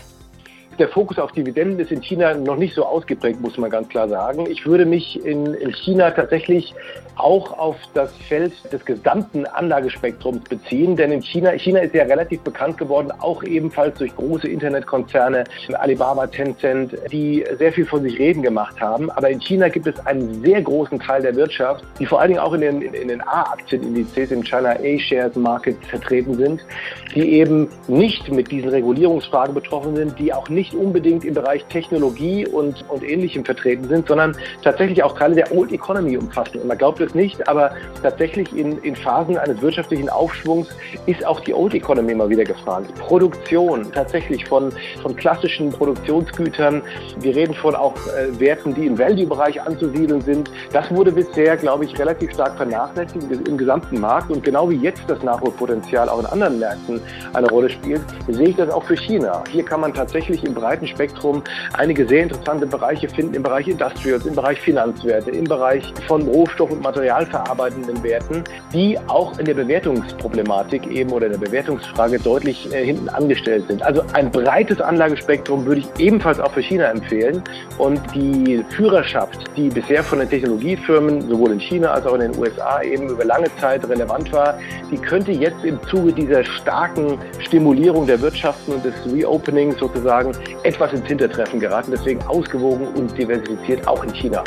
Der 0.80 0.90
Fokus 0.90 1.20
auf 1.20 1.32
Dividenden 1.32 1.80
ist 1.80 1.92
in 1.92 2.02
China 2.02 2.34
noch 2.34 2.58
nicht 2.58 2.76
so 2.76 2.86
ausgeprägt, 2.86 3.42
muss 3.42 3.58
man 3.58 3.70
ganz 3.70 3.90
klar 3.90 4.08
sagen. 4.08 4.46
Ich 4.50 4.66
würde 4.66 4.86
mich 4.86 5.24
in, 5.26 5.54
in 5.54 5.74
China 5.74 6.12
tatsächlich 6.12 6.74
auch 7.16 7.58
auf 7.58 7.78
das 7.94 8.16
Feld 8.28 8.54
des 8.72 8.84
gesamten 8.86 9.46
Anlagespektrums 9.46 10.44
beziehen, 10.50 10.96
denn 10.96 11.12
in 11.12 11.22
China, 11.22 11.52
China 11.52 11.80
ist 11.80 11.94
ja 11.96 12.04
relativ 12.04 12.42
bekannt 12.42 12.78
geworden, 12.78 13.12
auch 13.20 13.44
ebenfalls 13.44 13.98
durch 13.98 14.16
große 14.16 14.48
Internetkonzerne, 14.48 15.46
Alibaba, 15.74 16.28
Tencent, 16.28 16.96
die 17.12 17.46
sehr 17.58 17.72
viel 17.72 17.86
von 17.86 18.04
sich 18.04 18.20
reden 18.20 18.42
gemacht 18.42 18.80
haben. 18.82 19.10
Aber 19.12 19.30
in 19.30 19.40
China 19.40 19.70
gibt 19.70 19.88
es 19.88 20.06
einen 20.06 20.44
sehr 20.44 20.62
großen 20.62 21.00
Teil 21.00 21.22
der 21.22 21.36
Wirtschaft, 21.36 21.84
die 22.00 22.06
vor 22.06 22.20
allen 22.20 22.30
Dingen 22.30 22.42
auch 22.42 22.54
in 22.54 22.62
den, 22.62 22.82
in 22.82 23.08
den 23.08 23.22
A-Aktienindizes 23.22 24.32
im 24.32 24.44
China 24.44 24.72
A-Shares 24.72 25.36
Market 25.36 25.78
vertreten 25.86 26.36
sind, 26.36 26.66
die 27.14 27.34
eben 27.34 27.70
nicht 27.88 28.30
mit 28.32 28.52
diesen 28.52 28.70
Regulierungsfragen 28.70 29.54
betroffen 29.56 29.96
sind, 29.96 30.20
die 30.20 30.34
auch 30.34 30.50
nicht 30.50 30.65
nicht 30.66 30.74
unbedingt 30.74 31.24
im 31.24 31.34
Bereich 31.34 31.64
Technologie 31.66 32.48
und, 32.48 32.84
und 32.90 33.04
Ähnlichem 33.04 33.46
vertreten 33.46 33.88
sind, 33.88 34.08
sondern 34.08 34.36
tatsächlich 34.64 35.04
auch 35.04 35.18
Teile 35.18 35.36
der 35.36 35.56
Old 35.56 35.72
Economy 35.72 36.18
umfassen. 36.18 36.62
Und 36.62 36.68
man 36.68 36.78
glaubt 36.78 37.00
es 37.02 37.14
nicht, 37.14 37.48
aber 37.48 37.72
tatsächlich 38.02 38.56
in, 38.56 38.80
in 38.80 38.96
Phasen 38.96 39.38
eines 39.38 39.62
wirtschaftlichen 39.62 40.10
Aufschwungs 40.10 40.68
ist 41.06 41.26
auch 41.26 41.40
die 41.42 41.54
Old 41.54 41.74
Economy 41.74 42.14
immer 42.14 42.30
wieder 42.30 42.44
gefragt. 42.44 42.94
Produktion 42.96 43.92
tatsächlich 43.92 44.46
von, 44.46 44.72
von 45.02 45.16
klassischen 45.16 45.70
Produktionsgütern. 45.70 46.82
Wir 47.20 47.36
reden 47.36 47.54
von 47.54 47.76
auch 47.76 47.96
äh, 48.08 48.40
Werten, 48.40 48.74
die 48.74 48.88
im 48.88 48.98
Value-Bereich 48.98 49.62
anzusiedeln 49.62 50.22
sind. 50.22 50.50
Das 50.74 50.90
wurde 50.92 51.12
bisher, 51.12 51.58
glaube 51.58 51.86
ich, 51.86 51.98
relativ 52.00 52.32
stark 52.34 52.58
vernachlässigt 52.58 53.26
im 53.48 53.58
gesamten 53.58 54.00
Markt. 54.00 54.32
Und 54.32 54.44
genau 54.44 54.70
wie 54.70 54.78
jetzt 54.78 55.04
das 55.08 55.22
Nachholpotenzial 55.22 56.10
auch 56.10 56.20
in 56.20 56.26
anderen 56.26 56.60
Märkten 56.60 57.02
eine 57.34 57.48
Rolle 57.50 57.70
spielt, 57.70 58.02
sehe 58.28 58.50
ich 58.50 58.56
das 58.56 58.70
auch 58.70 58.84
für 58.84 58.98
China. 58.98 59.44
Hier 59.52 59.64
kann 59.64 59.82
man 59.82 59.94
tatsächlich 59.94 60.44
im 60.44 60.55
breiten 60.56 60.88
Spektrum 60.88 61.44
einige 61.74 62.08
sehr 62.08 62.24
interessante 62.24 62.66
Bereiche 62.66 63.08
finden, 63.10 63.36
im 63.36 63.44
Bereich 63.44 63.68
Industrials, 63.68 64.26
im 64.26 64.36
Bereich 64.36 64.60
Finanzwerte, 64.60 65.32
im 65.32 65.44
Bereich 65.44 65.94
von 66.08 66.24
Rohstoff- 66.24 66.72
und 66.72 66.82
materialverarbeitenden 66.82 68.02
Werten, 68.04 68.44
die 68.74 68.98
auch 69.08 69.38
in 69.38 69.46
der 69.46 69.54
Bewertungsproblematik 69.54 70.88
eben 70.88 71.12
oder 71.12 71.28
in 71.28 71.34
der 71.34 71.40
Bewertungsfrage 71.40 72.20
deutlich 72.20 72.74
äh, 72.74 72.84
hinten 72.86 73.10
angestellt 73.10 73.66
sind. 73.68 73.84
Also 73.84 74.04
ein 74.14 74.32
breites 74.32 74.82
Anlagespektrum 74.82 75.66
würde 75.66 75.82
ich 75.82 75.88
ebenfalls 76.00 76.40
auch 76.40 76.52
für 76.52 76.62
China 76.62 76.86
empfehlen. 76.86 77.44
Und 77.78 78.02
die 78.14 78.64
Führerschaft, 78.70 79.38
die 79.58 79.70
bisher 79.70 80.04
von 80.04 80.20
den 80.20 80.30
Technologiefirmen 80.30 81.28
sowohl 81.28 81.52
in 81.52 81.60
China 81.60 81.92
als 81.92 82.06
auch 82.06 82.14
in 82.16 82.22
den 82.22 82.38
USA 82.38 82.82
eben 82.82 83.10
über 83.10 83.26
lange 83.26 83.48
Zeit 83.58 83.88
relevant 83.88 84.32
war, 84.32 84.58
die 84.92 84.98
könnte 84.98 85.32
jetzt 85.32 85.64
im 85.64 85.80
Zuge 85.88 86.14
dieser 86.14 86.44
starken 86.44 87.18
Stimulierung 87.40 88.08
der 88.08 88.22
Wirtschaften 88.22 88.74
und 88.74 88.86
des 88.86 88.94
Reopenings 89.12 89.78
sozusagen 89.78 90.32
etwas 90.64 90.94
ins 90.94 91.06
Hintertreffen 91.06 91.60
geraten. 91.60 91.92
Deswegen 91.92 92.22
ausgewogen 92.24 92.88
und 92.88 93.18
diversifiziert 93.18 93.88
auch 93.88 94.04
in 94.04 94.14
China. 94.14 94.44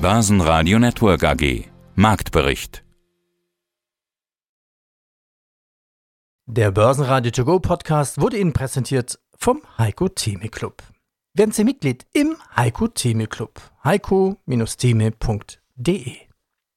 Börsenradio 0.00 0.78
Network 0.78 1.24
AG 1.24 1.64
Marktbericht 1.94 2.84
Der 6.46 6.72
Börsenradio 6.72 7.30
To 7.30 7.44
Go 7.44 7.60
Podcast 7.60 8.20
wurde 8.20 8.36
Ihnen 8.36 8.52
präsentiert 8.52 9.18
vom 9.38 9.62
Heiko 9.78 10.08
Theme 10.08 10.48
Club. 10.48 10.82
Werden 11.34 11.52
Sie 11.52 11.64
Mitglied 11.64 12.04
im 12.12 12.36
Heiko 12.56 12.88
Theme 12.88 13.26
Club. 13.26 13.60
heiko-theme.de 13.84 16.16